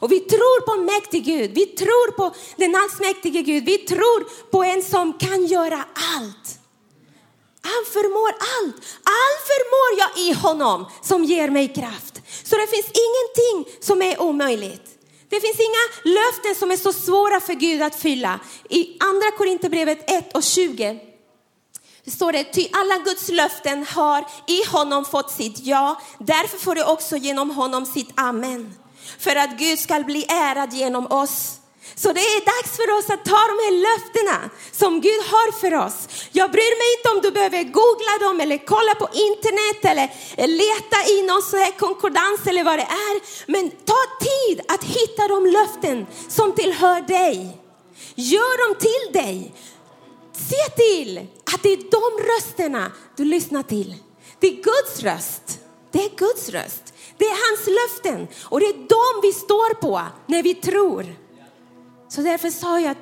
Och 0.00 0.12
vi 0.12 0.20
tror 0.20 0.60
på 0.66 0.72
en 0.72 0.84
mäktig 0.84 1.24
Gud, 1.24 1.50
vi 1.54 1.66
tror 1.66 2.10
på 2.10 2.34
den 2.56 2.74
allsmäktige 2.74 3.42
Gud, 3.42 3.64
vi 3.64 3.78
tror 3.78 4.50
på 4.50 4.64
en 4.64 4.82
som 4.82 5.12
kan 5.12 5.46
göra 5.46 5.84
allt. 6.16 6.58
Han 7.60 7.84
förmår 7.92 8.28
allt. 8.28 8.76
Allt 9.20 9.42
förmår 9.52 9.90
jag 9.98 10.26
i 10.26 10.32
honom 10.32 10.86
som 11.02 11.24
ger 11.24 11.50
mig 11.50 11.68
kraft. 11.68 12.14
Så 12.44 12.56
det 12.56 12.66
finns 12.66 12.90
ingenting 13.06 13.74
som 13.80 14.02
är 14.02 14.20
omöjligt. 14.22 14.90
Det 15.28 15.40
finns 15.40 15.60
inga 15.60 16.14
löften 16.14 16.54
som 16.54 16.70
är 16.70 16.76
så 16.76 16.92
svåra 16.92 17.40
för 17.40 17.54
Gud 17.54 17.82
att 17.82 18.00
fylla. 18.00 18.40
I 18.68 18.96
andra 19.00 19.30
Korinthierbrevet 19.30 20.10
1 20.10 20.36
och 20.36 20.42
20 20.42 21.00
står 22.10 22.32
det, 22.32 22.44
ty 22.44 22.68
alla 22.72 22.98
Guds 23.04 23.28
löften 23.28 23.86
har 23.86 24.24
i 24.46 24.64
honom 24.70 25.04
fått 25.04 25.30
sitt 25.30 25.58
ja, 25.62 26.00
därför 26.18 26.58
får 26.58 26.74
det 26.74 26.84
också 26.84 27.16
genom 27.16 27.50
honom 27.50 27.86
sitt 27.86 28.10
amen. 28.14 28.74
för 29.18 29.36
att 29.36 29.58
Gud 29.58 29.78
ska 29.78 30.00
bli 30.00 30.24
ärad 30.28 30.72
genom 30.72 31.06
oss. 31.06 31.60
Så 31.94 32.12
det 32.12 32.20
är 32.20 32.40
dags 32.54 32.76
för 32.76 32.88
oss 32.98 33.10
att 33.10 33.24
ta 33.24 33.40
de 33.52 33.56
här 33.64 33.74
löftena 33.88 34.50
som 34.72 35.00
Gud 35.00 35.22
har 35.32 35.52
för 35.52 35.74
oss. 35.86 35.98
Jag 36.32 36.50
bryr 36.50 36.74
mig 36.82 36.88
inte 36.96 37.08
om 37.14 37.20
du 37.22 37.30
behöver 37.30 37.62
googla 37.80 38.14
dem 38.26 38.40
eller 38.40 38.58
kolla 38.66 38.94
på 38.94 39.08
internet 39.26 39.80
eller 39.90 40.06
leta 40.62 40.98
i 41.14 41.22
någon 41.22 41.42
sån 41.42 41.58
här 41.58 41.78
konkordans 41.78 42.46
eller 42.46 42.64
vad 42.64 42.78
det 42.78 42.88
är. 43.08 43.14
Men 43.52 43.70
ta 43.70 44.02
tid 44.28 44.60
att 44.68 44.84
hitta 44.84 45.28
de 45.28 45.46
löften 45.46 46.06
som 46.28 46.54
tillhör 46.54 47.00
dig. 47.00 47.58
Gör 48.14 48.54
dem 48.64 48.74
till 48.86 49.22
dig. 49.22 49.54
Se 50.36 50.70
till 50.76 51.18
att 51.54 51.62
det 51.62 51.72
är 51.72 51.76
de 51.76 52.24
rösterna 52.24 52.92
du 53.16 53.24
lyssnar 53.24 53.62
till. 53.62 53.94
Det 54.40 54.46
är 54.46 54.54
Guds 54.54 55.02
röst. 55.02 55.60
Det 55.90 56.04
är 56.04 56.16
Guds 56.16 56.48
röst. 56.48 56.94
Det 57.18 57.24
är 57.24 57.48
hans 57.48 57.66
löften 57.66 58.28
och 58.44 58.60
det 58.60 58.66
är 58.66 58.72
de 58.74 59.28
vi 59.28 59.32
står 59.32 59.74
på 59.74 60.02
när 60.26 60.42
vi 60.42 60.54
tror. 60.54 61.16
Så 62.08 62.20
därför 62.20 62.50
sa 62.50 62.80
jag 62.80 62.96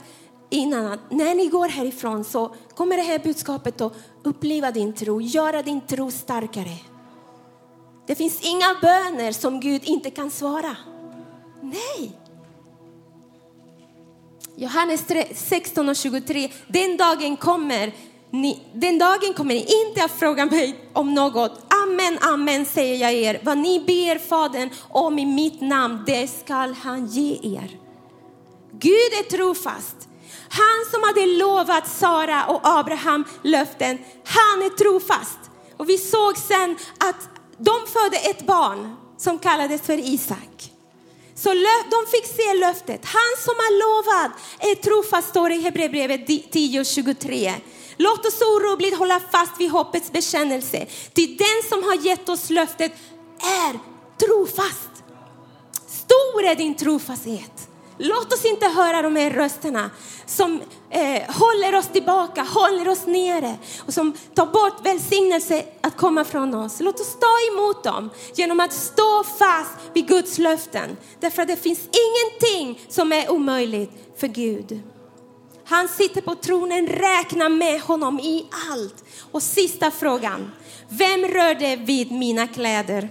innan 0.50 0.92
att 0.92 1.10
när 1.10 1.34
ni 1.34 1.46
går 1.46 1.68
härifrån 1.68 2.24
så 2.24 2.54
kommer 2.74 2.96
det 2.96 3.02
här 3.02 3.18
budskapet 3.18 3.80
att 3.80 3.92
uppleva 4.22 4.70
din 4.70 4.92
tro, 4.92 5.20
göra 5.20 5.62
din 5.62 5.80
tro 5.80 6.10
starkare. 6.10 6.78
Det 8.06 8.14
finns 8.14 8.40
inga 8.42 8.76
böner 8.82 9.32
som 9.32 9.60
Gud 9.60 9.84
inte 9.84 10.10
kan 10.10 10.30
svara. 10.30 10.76
Nej. 11.60 12.18
Johannes 14.56 15.04
16 15.34 15.88
och 15.88 15.96
23. 15.96 16.50
Den 16.68 16.96
dagen 16.96 17.36
kommer 17.36 17.92
ni, 18.30 18.62
den 18.74 18.98
dagen 18.98 19.34
kommer 19.36 19.54
ni 19.54 19.66
inte 19.86 20.04
att 20.04 20.10
fråga 20.10 20.46
mig 20.46 20.76
om 20.92 21.14
något. 21.14 21.52
Amen, 21.84 22.18
amen 22.20 22.64
säger 22.66 22.96
jag 22.96 23.12
er. 23.12 23.40
Vad 23.42 23.58
ni 23.58 23.80
ber 23.80 24.18
Fadern 24.18 24.70
om 24.88 25.18
i 25.18 25.26
mitt 25.26 25.60
namn, 25.60 26.04
det 26.06 26.28
skall 26.28 26.74
han 26.74 27.06
ge 27.06 27.32
er. 27.32 27.78
Gud 28.72 29.12
är 29.20 29.30
trofast. 29.30 29.96
Han 30.48 30.84
som 30.90 31.02
hade 31.02 31.26
lovat 31.26 31.88
Sara 31.88 32.46
och 32.46 32.60
Abraham 32.62 33.24
löften, 33.42 33.98
han 34.24 34.62
är 34.62 34.76
trofast. 34.76 35.38
Och 35.76 35.88
vi 35.88 35.98
såg 35.98 36.38
sen 36.38 36.76
att 36.98 37.28
de 37.58 37.74
födde 37.92 38.16
ett 38.16 38.46
barn 38.46 38.96
som 39.18 39.38
kallades 39.38 39.82
för 39.82 39.98
Isak. 39.98 40.73
Så 41.36 41.48
de 41.90 42.10
fick 42.10 42.26
se 42.26 42.54
löftet. 42.54 43.04
Han 43.04 43.34
som 43.38 43.54
har 43.54 43.72
lovat 43.84 44.32
är 44.58 44.74
trofast, 44.74 45.28
står 45.28 45.48
det 45.48 45.54
i 45.54 45.60
Hebreerbrevet 45.60 46.28
10.23. 46.28 47.52
Låt 47.96 48.26
oss 48.26 48.40
oroligt 48.42 48.98
hålla 48.98 49.20
fast 49.20 49.60
vid 49.60 49.70
hoppets 49.70 50.12
bekännelse. 50.12 50.86
Till 51.12 51.36
den 51.36 51.68
som 51.68 51.82
har 51.82 51.94
gett 51.94 52.28
oss 52.28 52.50
löftet 52.50 52.92
är 53.38 53.78
trofast. 54.26 54.90
Stor 55.86 56.44
är 56.44 56.54
din 56.54 56.74
trofasthet. 56.74 57.63
Låt 57.98 58.32
oss 58.32 58.44
inte 58.44 58.66
höra 58.66 59.02
de 59.02 59.16
här 59.16 59.30
rösterna 59.30 59.90
som 60.26 60.60
eh, 60.90 61.22
håller 61.34 61.74
oss 61.74 61.88
tillbaka, 61.88 62.42
håller 62.42 62.88
oss 62.88 63.06
nere 63.06 63.54
och 63.86 63.94
som 63.94 64.12
tar 64.34 64.46
bort 64.46 64.86
välsignelse 64.86 65.64
att 65.80 65.96
komma 65.96 66.24
från 66.24 66.54
oss. 66.54 66.80
Låt 66.80 67.00
oss 67.00 67.16
ta 67.20 67.52
emot 67.52 67.84
dem 67.84 68.10
genom 68.34 68.60
att 68.60 68.72
stå 68.72 69.24
fast 69.38 69.70
vid 69.92 70.08
Guds 70.08 70.38
löften. 70.38 70.96
Därför 71.20 71.42
att 71.42 71.48
det 71.48 71.56
finns 71.56 71.80
ingenting 71.80 72.86
som 72.88 73.12
är 73.12 73.32
omöjligt 73.32 73.90
för 74.16 74.26
Gud. 74.26 74.82
Han 75.66 75.88
sitter 75.88 76.20
på 76.20 76.34
tronen, 76.34 76.86
räkna 76.86 77.48
med 77.48 77.80
honom 77.80 78.20
i 78.20 78.46
allt. 78.70 79.04
Och 79.32 79.42
sista 79.42 79.90
frågan, 79.90 80.52
vem 80.88 81.24
rörde 81.24 81.76
vid 81.76 82.12
mina 82.12 82.46
kläder? 82.46 83.08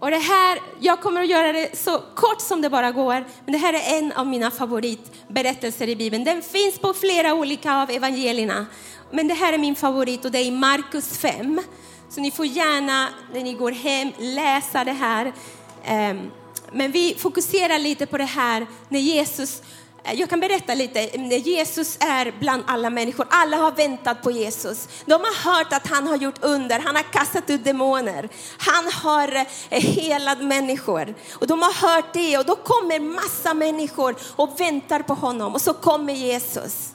Och 0.00 0.10
det 0.10 0.18
här, 0.18 0.60
jag 0.80 1.00
kommer 1.00 1.22
att 1.22 1.28
göra 1.28 1.52
det 1.52 1.78
så 1.78 2.02
kort 2.14 2.40
som 2.40 2.62
det 2.62 2.70
bara 2.70 2.92
går, 2.92 3.24
men 3.44 3.52
det 3.52 3.58
här 3.58 3.72
är 3.72 3.98
en 3.98 4.12
av 4.12 4.26
mina 4.26 4.50
favoritberättelser 4.50 5.88
i 5.88 5.96
Bibeln. 5.96 6.24
Den 6.24 6.42
finns 6.42 6.78
på 6.78 6.94
flera 6.94 7.34
olika 7.34 7.74
av 7.74 7.90
evangelierna, 7.90 8.66
men 9.10 9.28
det 9.28 9.34
här 9.34 9.52
är 9.52 9.58
min 9.58 9.74
favorit 9.74 10.24
och 10.24 10.30
det 10.30 10.38
är 10.38 10.44
i 10.44 10.50
Markus 10.50 11.18
5. 11.18 11.60
Så 12.08 12.20
ni 12.20 12.30
får 12.30 12.46
gärna 12.46 13.08
när 13.34 13.42
ni 13.42 13.52
går 13.52 13.72
hem 13.72 14.12
läsa 14.18 14.84
det 14.84 14.92
här. 14.92 15.32
Ehm, 15.84 16.30
men 16.72 16.92
vi 16.92 17.14
fokuserar 17.18 17.78
lite 17.78 18.06
på 18.06 18.18
det 18.18 18.24
här 18.24 18.66
när 18.88 19.00
Jesus 19.00 19.62
jag 20.04 20.30
kan 20.30 20.40
berätta 20.40 20.74
lite. 20.74 21.00
Jesus 21.36 21.96
är 22.00 22.34
bland 22.40 22.62
alla 22.66 22.90
människor. 22.90 23.26
Alla 23.30 23.56
har 23.56 23.72
väntat 23.72 24.22
på 24.22 24.30
Jesus. 24.30 24.88
De 25.04 25.12
har 25.12 25.54
hört 25.54 25.72
att 25.72 25.86
han 25.86 26.06
har 26.06 26.16
gjort 26.16 26.44
under. 26.44 26.78
Han 26.78 26.96
har 26.96 27.02
kastat 27.02 27.50
ut 27.50 27.64
demoner. 27.64 28.28
Han 28.58 28.92
har 28.92 29.34
eh, 29.70 29.80
helat 29.80 30.42
människor. 30.44 31.14
Och 31.32 31.46
de 31.46 31.62
har 31.62 31.72
hört 31.72 32.12
det 32.12 32.38
och 32.38 32.44
då 32.44 32.56
kommer 32.56 33.00
massa 33.00 33.54
människor 33.54 34.16
och 34.36 34.60
väntar 34.60 35.02
på 35.02 35.14
honom. 35.14 35.54
Och 35.54 35.60
så 35.60 35.74
kommer 35.74 36.12
Jesus. 36.12 36.92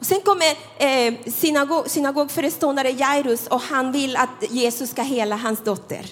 Och 0.00 0.06
sen 0.06 0.20
kommer 0.20 0.50
eh, 0.78 1.14
synagog, 1.34 1.90
synagogföreståndare 1.90 2.90
Jairus 2.90 3.46
och 3.46 3.60
han 3.60 3.92
vill 3.92 4.16
att 4.16 4.50
Jesus 4.50 4.90
ska 4.90 5.02
hela 5.02 5.36
hans 5.36 5.64
dotter. 5.64 6.06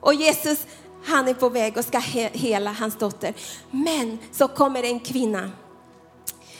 Och 0.00 0.14
Jesus 0.14 0.58
han 1.04 1.28
är 1.28 1.34
på 1.34 1.48
väg 1.48 1.76
och 1.76 1.84
ska 1.84 1.98
hela 2.32 2.72
hans 2.72 2.96
dotter. 2.96 3.34
Men 3.70 4.18
så 4.32 4.48
kommer 4.48 4.82
en 4.82 5.00
kvinna 5.00 5.50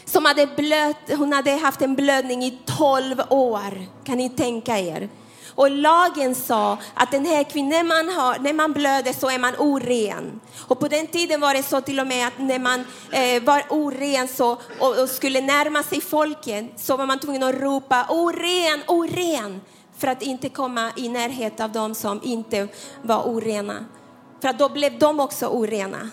som 0.05 0.25
hade 0.25 0.47
blöt, 0.47 0.97
hon 1.17 1.33
hade 1.33 1.51
haft 1.51 1.83
en 1.83 1.95
blödning 1.95 2.45
i 2.45 2.59
12 2.79 3.23
år. 3.29 3.87
Kan 4.05 4.17
ni 4.17 4.29
tänka 4.29 4.79
er? 4.79 5.09
Och 5.55 5.71
lagen 5.71 6.35
sa 6.35 6.79
att 6.95 7.11
den 7.11 7.27
här 7.27 7.45
kvinnan, 7.45 7.71
när 7.71 7.85
man, 7.85 8.09
har, 8.09 8.39
när 8.39 8.53
man 8.53 8.73
blöder 8.73 9.13
så 9.13 9.31
är 9.31 9.39
man 9.39 9.55
oren. 9.59 10.41
Och 10.69 10.81
på 10.81 10.89
den 10.89 11.07
tiden 11.07 11.41
var 11.41 11.55
det 11.55 11.63
så 11.63 11.81
till 11.81 12.01
och 12.01 12.07
med 12.07 12.27
att 12.27 12.39
när 12.39 12.59
man 12.59 12.85
eh, 13.11 13.43
var 13.43 13.63
oren 13.71 14.29
så, 14.29 14.53
och, 14.79 15.03
och, 15.03 15.09
skulle 15.09 15.41
närma 15.41 15.83
sig 15.83 16.01
folket 16.01 16.65
så 16.77 16.97
var 16.97 17.07
man 17.07 17.19
tvungen 17.19 17.43
att 17.43 17.55
ropa 17.55 18.07
oren, 18.09 18.83
oren 18.87 19.61
för 19.99 20.09
att 20.09 20.23
inte 20.23 20.49
komma 20.49 20.91
i 20.97 21.09
närhet 21.09 21.61
av 21.61 21.73
dem 21.73 21.95
som 21.95 22.21
inte 22.23 22.69
var 23.03 23.23
orena. 23.23 23.85
För 24.41 24.49
att 24.49 24.59
då 24.59 24.69
blev 24.69 24.99
de 24.99 25.21
också 25.21 25.47
orena. 25.47 26.11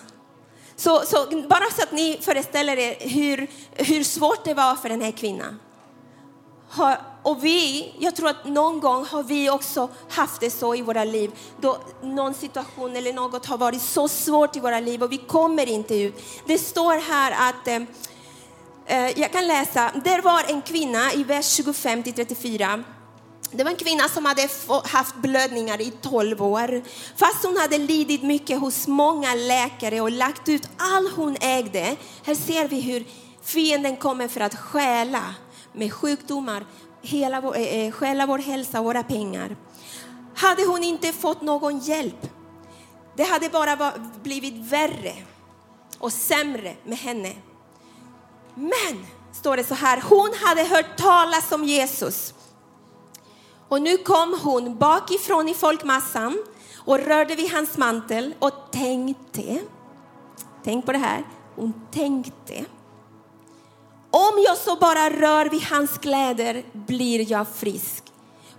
Så, 0.76 1.00
så 1.06 1.26
bara 1.48 1.70
så 1.76 1.82
att 1.82 1.92
ni 1.92 2.18
föreställer 2.20 2.76
er 2.76 2.96
hur, 3.00 3.50
hur 3.74 4.04
svårt 4.04 4.44
det 4.44 4.54
var 4.54 4.74
för 4.74 4.88
den 4.88 5.00
här 5.00 5.10
kvinnan. 5.10 5.60
Och 7.22 7.44
vi, 7.44 7.92
jag 7.98 8.16
tror 8.16 8.28
att 8.28 8.44
någon 8.44 8.80
gång 8.80 9.04
har 9.04 9.22
vi 9.22 9.50
också 9.50 9.88
haft 10.08 10.40
det 10.40 10.50
så 10.50 10.74
i 10.74 10.82
våra 10.82 11.04
liv, 11.04 11.30
då 11.60 11.78
någon 12.02 12.34
situation 12.34 12.96
eller 12.96 13.12
något 13.12 13.46
har 13.46 13.58
varit 13.58 13.82
så 13.82 14.08
svårt 14.08 14.56
i 14.56 14.60
våra 14.60 14.80
liv 14.80 15.02
och 15.02 15.12
vi 15.12 15.18
kommer 15.18 15.68
inte 15.68 15.94
ut. 15.94 16.22
Det 16.46 16.58
står 16.58 16.94
här 16.94 17.50
att, 17.50 17.68
eh, 17.68 17.82
eh 18.86 19.20
jag 19.20 19.32
kan 19.32 19.46
läsa, 19.46 19.90
det 20.04 20.20
var 20.20 20.42
en 20.48 20.62
kvinna 20.62 21.12
i 21.12 21.24
vers 21.24 21.46
25 21.46 22.02
till 22.02 22.12
34 22.14 22.84
det 23.50 23.64
var 23.64 23.70
en 23.70 23.76
kvinna 23.76 24.08
som 24.08 24.24
hade 24.24 24.48
haft 24.84 25.14
blödningar 25.14 25.80
i 25.80 25.90
12 25.90 26.42
år. 26.42 26.82
Fast 27.16 27.44
hon 27.44 27.56
hade 27.56 27.78
lidit 27.78 28.22
mycket 28.22 28.60
hos 28.60 28.86
många 28.86 29.34
läkare 29.34 30.00
och 30.00 30.10
lagt 30.10 30.48
ut 30.48 30.68
allt 30.76 31.12
hon 31.16 31.36
ägde. 31.40 31.96
Här 32.24 32.34
ser 32.34 32.68
vi 32.68 32.80
hur 32.80 33.06
fienden 33.42 33.96
kommer 33.96 34.28
för 34.28 34.40
att 34.40 34.54
stjäla 34.54 35.34
med 35.72 35.92
sjukdomar, 35.92 36.66
hela 37.02 37.40
vår, 37.40 37.56
äh, 37.56 37.90
stjäla 37.90 38.26
vår 38.26 38.38
hälsa 38.38 38.78
och 38.78 38.84
våra 38.84 39.02
pengar. 39.02 39.56
Hade 40.34 40.64
hon 40.64 40.84
inte 40.84 41.12
fått 41.12 41.42
någon 41.42 41.78
hjälp, 41.78 42.30
det 43.16 43.24
hade 43.24 43.48
bara 43.48 43.92
blivit 44.22 44.54
värre 44.54 45.14
och 45.98 46.12
sämre 46.12 46.74
med 46.84 46.98
henne. 46.98 47.32
Men, 48.54 49.06
står 49.32 49.56
det 49.56 49.64
så 49.64 49.74
här, 49.74 50.02
hon 50.08 50.30
hade 50.44 50.64
hört 50.64 50.96
talas 50.96 51.52
om 51.52 51.64
Jesus 51.64 52.34
och 53.68 53.82
nu 53.82 53.96
kom 53.96 54.40
hon 54.42 54.78
bakifrån 54.78 55.48
i 55.48 55.54
folkmassan 55.54 56.38
och 56.76 56.98
rörde 56.98 57.34
vid 57.34 57.50
hans 57.50 57.76
mantel 57.76 58.34
och 58.38 58.52
tänkte, 58.72 59.60
tänk 60.64 60.86
på 60.86 60.92
det 60.92 60.98
här, 60.98 61.24
hon 61.56 61.72
tänkte, 61.90 62.64
om 64.10 64.42
jag 64.46 64.56
så 64.56 64.76
bara 64.76 65.10
rör 65.10 65.46
vid 65.46 65.62
hans 65.62 65.98
kläder 65.98 66.64
blir 66.72 67.30
jag 67.30 67.48
frisk. 67.48 68.04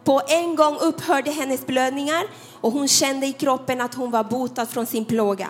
På 0.04 0.22
en 0.28 0.56
gång 0.56 0.78
upphörde 0.82 1.32
hennes 1.32 1.66
blödningar 1.66 2.24
och 2.62 2.72
hon 2.72 2.88
kände 2.88 3.28
i 3.28 3.34
kroppen 3.34 3.82
att 3.82 3.94
hon 3.94 4.12
var 4.12 4.24
botad 4.24 4.70
från 4.70 4.86
sin 4.86 5.06
plåga. 5.06 5.48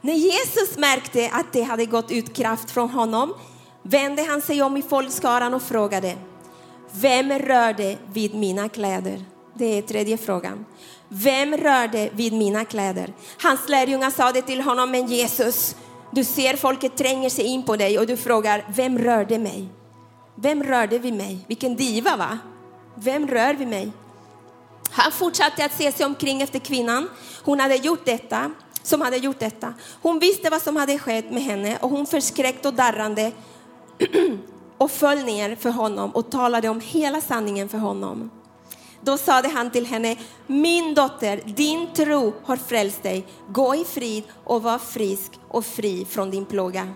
När 0.00 0.14
Jesus 0.14 0.78
märkte 0.78 1.30
att 1.32 1.52
det 1.52 1.62
hade 1.62 1.86
gått 1.86 2.10
ut 2.10 2.36
kraft 2.36 2.70
från 2.70 2.90
honom 2.90 3.34
vände 3.82 4.22
han 4.22 4.42
sig 4.42 4.62
om 4.62 4.76
i 4.76 4.82
folkskaran 4.82 5.54
och 5.54 5.62
frågade 5.62 6.16
vem 7.00 7.32
rörde 7.32 7.96
vid 8.12 8.34
mina 8.34 8.68
kläder? 8.68 9.24
Det 9.54 9.78
är 9.78 9.82
tredje 9.82 10.16
frågan. 10.16 10.64
Vem 11.08 11.56
rörde 11.56 12.10
vid 12.12 12.32
mina 12.32 12.64
kläder? 12.64 13.12
Hans 13.42 13.68
lärjungar 13.68 14.10
sa 14.10 14.32
det 14.32 14.42
till 14.42 14.60
honom, 14.60 14.90
men 14.90 15.06
Jesus, 15.06 15.76
du 16.10 16.24
ser 16.24 16.56
folket 16.56 16.96
tränger 16.96 17.30
sig 17.30 17.44
in 17.44 17.62
på 17.62 17.76
dig 17.76 17.98
och 17.98 18.06
du 18.06 18.16
frågar, 18.16 18.64
vem 18.74 18.98
rörde 18.98 19.38
mig? 19.38 19.68
Vem 20.34 20.62
rörde 20.62 20.98
vid 20.98 21.14
mig? 21.14 21.38
Vilken 21.48 21.76
diva 21.76 22.16
va? 22.16 22.38
Vem 22.94 23.28
rör 23.28 23.54
vid 23.54 23.68
mig? 23.68 23.92
Han 24.90 25.12
fortsatte 25.12 25.64
att 25.64 25.76
se 25.76 25.92
sig 25.92 26.06
omkring 26.06 26.42
efter 26.42 26.58
kvinnan. 26.58 27.08
Hon 27.42 27.60
hade 27.60 27.76
gjort 27.76 28.04
detta, 28.04 28.50
som 28.82 29.00
hade 29.00 29.16
gjort 29.16 29.38
detta. 29.38 29.74
Hon 30.02 30.18
visste 30.18 30.50
vad 30.50 30.62
som 30.62 30.76
hade 30.76 30.98
skett 30.98 31.30
med 31.30 31.42
henne 31.42 31.78
och 31.80 31.90
hon 31.90 32.06
förskräckt 32.06 32.66
och 32.66 32.74
darrande 32.74 33.32
och 34.78 34.90
föll 34.90 35.24
ner 35.24 35.56
för 35.56 35.70
honom 35.70 36.10
och 36.10 36.30
talade 36.30 36.68
om 36.68 36.80
hela 36.80 37.20
sanningen 37.20 37.68
för 37.68 37.78
honom. 37.78 38.30
Då 39.00 39.18
sade 39.18 39.48
han 39.48 39.70
till 39.70 39.86
henne, 39.86 40.16
min 40.46 40.94
dotter, 40.94 41.40
din 41.44 41.86
tro 41.94 42.32
har 42.44 42.56
frälst 42.56 43.02
dig. 43.02 43.26
Gå 43.48 43.74
i 43.74 43.84
frid 43.84 44.24
och 44.44 44.62
var 44.62 44.78
frisk 44.78 45.32
och 45.48 45.66
fri 45.66 46.06
från 46.10 46.30
din 46.30 46.44
plåga. 46.44 46.88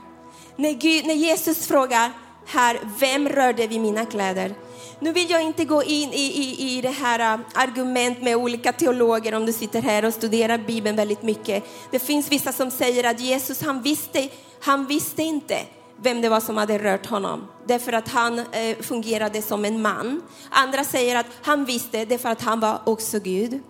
När, 0.57 0.72
Gud, 0.72 1.07
när 1.07 1.14
Jesus 1.14 1.66
frågar, 1.66 2.12
här, 2.47 2.81
vem 2.99 3.29
rörde 3.29 3.66
vid 3.66 3.81
mina 3.81 4.07
kläder? 4.07 4.55
Nu 5.01 5.12
vill 5.12 5.31
jag 5.31 5.43
inte 5.43 5.64
gå 5.64 5.83
in 5.83 6.12
i, 6.12 6.20
i, 6.20 6.76
i 6.76 6.81
det 6.81 6.89
här 6.89 7.35
äh, 7.35 7.41
argument 7.55 8.22
med 8.22 8.37
olika 8.37 8.72
teologer 8.72 9.35
om 9.35 9.47
du 9.47 9.53
sitter 9.53 9.83
här 9.83 10.05
och 10.05 10.14
studerar 10.14 10.59
Bibeln 10.59 10.97
väldigt 10.97 11.22
mycket. 11.22 11.64
Det 11.91 11.99
finns 11.99 12.33
vissa 12.33 12.53
som 12.53 12.70
säger 12.70 13.05
att 13.05 13.20
Jesus, 13.20 13.62
han 13.62 13.83
visste, 13.83 14.29
han 14.61 14.87
visste 14.87 15.22
inte 15.22 15.59
vem 16.03 16.20
det 16.20 16.28
var 16.28 16.40
som 16.40 16.57
hade 16.57 16.78
rört 16.78 17.07
honom. 17.07 17.49
Därför 17.66 17.92
att 17.92 18.09
han 18.09 18.38
eh, 18.38 18.76
fungerade 18.80 19.42
som 19.42 19.64
en 19.64 19.82
man. 19.82 20.22
Andra 20.51 20.84
säger 20.84 21.16
att 21.16 21.26
han 21.42 21.64
visste 21.64 22.05
det 22.05 22.18
för 22.18 22.28
att 22.28 22.42
han 22.42 22.61
var 22.61 22.80
också 22.84 23.18
Gud. 23.20 23.61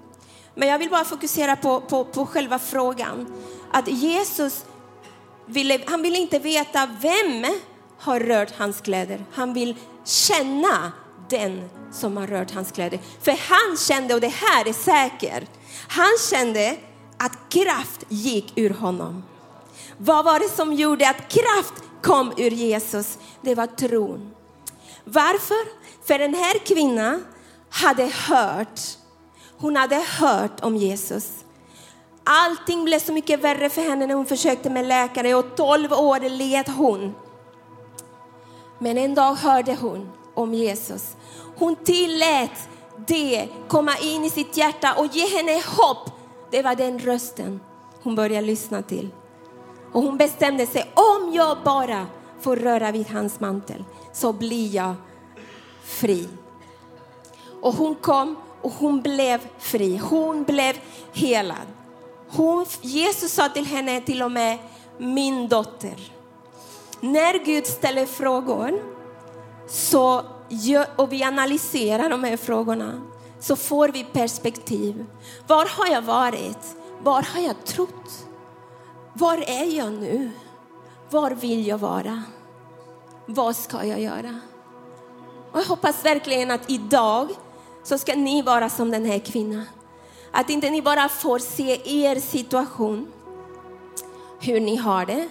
Men 0.54 0.68
jag 0.68 0.78
vill 0.78 0.90
bara 0.90 1.04
fokusera 1.04 1.56
på, 1.56 1.80
på, 1.80 2.04
på 2.04 2.26
själva 2.26 2.58
frågan. 2.58 3.26
Att 3.72 3.88
Jesus 3.88 4.64
ville, 5.46 5.80
han 5.86 6.02
ville 6.02 6.18
inte 6.18 6.38
veta 6.38 6.88
vem 7.00 7.46
har 7.98 8.20
rört 8.20 8.50
hans 8.58 8.80
kläder. 8.80 9.24
Han 9.32 9.54
vill 9.54 9.76
känna 10.04 10.92
den 11.30 11.70
som 11.92 12.16
har 12.16 12.26
rört 12.26 12.50
hans 12.50 12.72
kläder. 12.72 13.00
För 13.22 13.32
han 13.32 13.76
kände, 13.76 14.14
och 14.14 14.20
det 14.20 14.32
här 14.34 14.68
är 14.68 14.72
säkert, 14.72 15.50
han 15.88 16.10
kände 16.30 16.76
att 17.16 17.38
kraft 17.48 18.04
gick 18.08 18.52
ur 18.58 18.70
honom. 18.70 19.22
Vad 19.98 20.24
var 20.24 20.40
det 20.40 20.48
som 20.48 20.72
gjorde 20.72 21.08
att 21.08 21.28
kraft 21.28 21.82
kom 22.02 22.32
ur 22.36 22.50
Jesus? 22.50 23.18
Det 23.42 23.54
var 23.54 23.66
tron. 23.66 24.30
Varför? 25.04 25.78
För 26.06 26.18
den 26.18 26.34
här 26.34 26.58
kvinnan 26.58 27.24
hade 27.70 28.04
hört, 28.04 28.80
hon 29.58 29.76
hade 29.76 30.04
hört 30.20 30.60
om 30.64 30.76
Jesus. 30.76 31.44
Allting 32.24 32.84
blev 32.84 32.98
så 32.98 33.12
mycket 33.12 33.40
värre 33.40 33.70
för 33.70 33.82
henne 33.82 34.06
när 34.06 34.14
hon 34.14 34.26
försökte 34.26 34.70
med 34.70 34.86
läkare 34.86 35.34
och 35.34 35.56
12 35.56 35.92
år 35.92 36.28
led 36.28 36.68
hon. 36.68 37.14
Men 38.78 38.98
en 38.98 39.14
dag 39.14 39.34
hörde 39.34 39.74
hon 39.74 40.10
om 40.34 40.54
Jesus. 40.54 41.16
Hon 41.56 41.76
tillät 41.76 42.68
det 43.06 43.48
komma 43.68 43.96
in 43.96 44.24
i 44.24 44.30
sitt 44.30 44.56
hjärta 44.56 44.94
och 44.94 45.06
ge 45.06 45.36
henne 45.36 45.62
hopp. 45.66 46.10
Det 46.50 46.62
var 46.62 46.74
den 46.74 46.98
rösten 46.98 47.60
hon 48.02 48.14
började 48.14 48.46
lyssna 48.46 48.82
till. 48.82 49.10
Och 49.92 50.02
hon 50.02 50.16
bestämde 50.16 50.66
sig, 50.66 50.90
om 50.94 51.32
jag 51.32 51.58
bara 51.64 52.06
får 52.40 52.56
röra 52.56 52.92
vid 52.92 53.08
hans 53.08 53.40
mantel 53.40 53.84
så 54.12 54.32
blir 54.32 54.74
jag 54.74 54.94
fri. 55.82 56.28
Och 57.62 57.74
hon 57.74 57.94
kom 57.94 58.36
och 58.62 58.72
hon 58.72 59.00
blev 59.00 59.40
fri. 59.58 59.96
Hon 59.96 60.44
blev 60.44 60.76
helad. 61.12 61.66
Hon, 62.28 62.66
Jesus 62.80 63.32
sa 63.32 63.48
till 63.48 63.66
henne 63.66 64.00
till 64.00 64.22
och 64.22 64.32
med, 64.32 64.58
min 64.98 65.48
dotter. 65.48 66.12
När 67.00 67.44
Gud 67.44 67.66
ställer 67.66 68.06
frågor 68.06 68.82
så, 69.68 70.22
och 70.96 71.12
vi 71.12 71.22
analyserar 71.22 72.10
de 72.10 72.24
här 72.24 72.36
frågorna 72.36 73.00
så 73.40 73.56
får 73.56 73.88
vi 73.88 74.04
perspektiv. 74.04 75.06
Var 75.46 75.66
har 75.78 75.94
jag 75.94 76.02
varit? 76.02 76.76
Var 77.02 77.22
har 77.22 77.40
jag 77.40 77.64
trott? 77.64 78.27
Var 79.18 79.38
är 79.46 79.76
jag 79.76 79.92
nu? 79.92 80.30
Var 81.10 81.30
vill 81.30 81.66
jag 81.66 81.78
vara? 81.78 82.22
Vad 83.26 83.56
ska 83.56 83.84
jag 83.84 84.00
göra? 84.00 84.40
Och 85.52 85.58
jag 85.58 85.64
hoppas 85.64 86.04
verkligen 86.04 86.50
att 86.50 86.70
idag 86.70 87.28
så 87.82 87.98
ska 87.98 88.14
ni 88.14 88.42
vara 88.42 88.68
som 88.68 88.90
den 88.90 89.04
här 89.04 89.18
kvinnan. 89.18 89.64
Att 90.32 90.50
inte 90.50 90.70
ni 90.70 90.82
bara 90.82 91.08
får 91.08 91.38
se 91.38 91.80
er 91.84 92.20
situation, 92.20 93.12
hur 94.40 94.60
ni 94.60 94.76
har 94.76 95.06
det, 95.06 95.28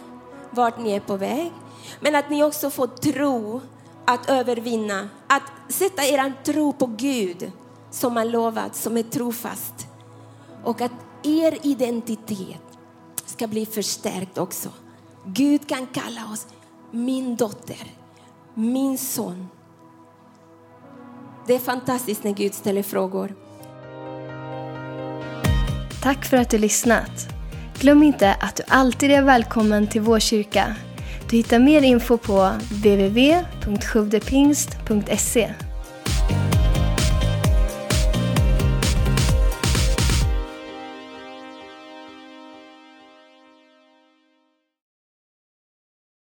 vart 0.50 0.80
ni 0.80 0.92
är 0.92 1.00
på 1.00 1.18
väg. 1.18 1.52
Men 2.00 2.16
att 2.16 2.30
ni 2.30 2.44
också 2.44 2.70
får 2.70 2.88
tro 2.88 3.62
att 4.06 4.30
övervinna, 4.30 5.10
att 5.28 5.52
sätta 5.70 6.06
er 6.06 6.34
tro 6.44 6.74
på 6.74 6.86
Gud 6.86 7.52
som 7.92 8.16
har 8.16 8.26
lovat, 8.26 8.76
som 8.76 8.98
är 8.98 9.04
trofast. 9.04 9.88
Och 10.64 10.82
att 10.82 10.92
er 11.24 11.58
identitet 11.62 12.67
ska 13.38 13.48
bli 13.48 13.66
förstärkt 13.66 14.38
också. 14.38 14.70
Gud 15.26 15.70
kan 15.70 15.88
kalla 15.88 16.32
oss 16.34 16.48
min 16.92 17.36
dotter, 17.36 17.84
min 18.54 18.98
son. 18.98 19.48
Det 21.48 21.56
är 21.56 21.60
fantastiskt 21.60 22.24
när 22.24 22.34
Gud 22.34 22.54
ställer 22.54 22.84
frågor. 22.84 23.36
Tack 26.04 26.26
för 26.26 26.38
att 26.38 26.50
du 26.50 26.58
lyssnat. 26.58 27.28
Glöm 27.80 28.04
inte 28.04 28.34
att 28.34 28.56
du 28.56 28.64
alltid 28.68 29.12
är 29.12 29.22
välkommen 29.22 29.88
till 29.88 30.02
vår 30.02 30.20
kyrka. 30.20 30.76
Du 31.30 31.38
hittar 31.38 31.60
mer 31.60 31.82
info 31.82 32.18
på 32.18 32.52
www.sjodepingst.se 32.72 35.54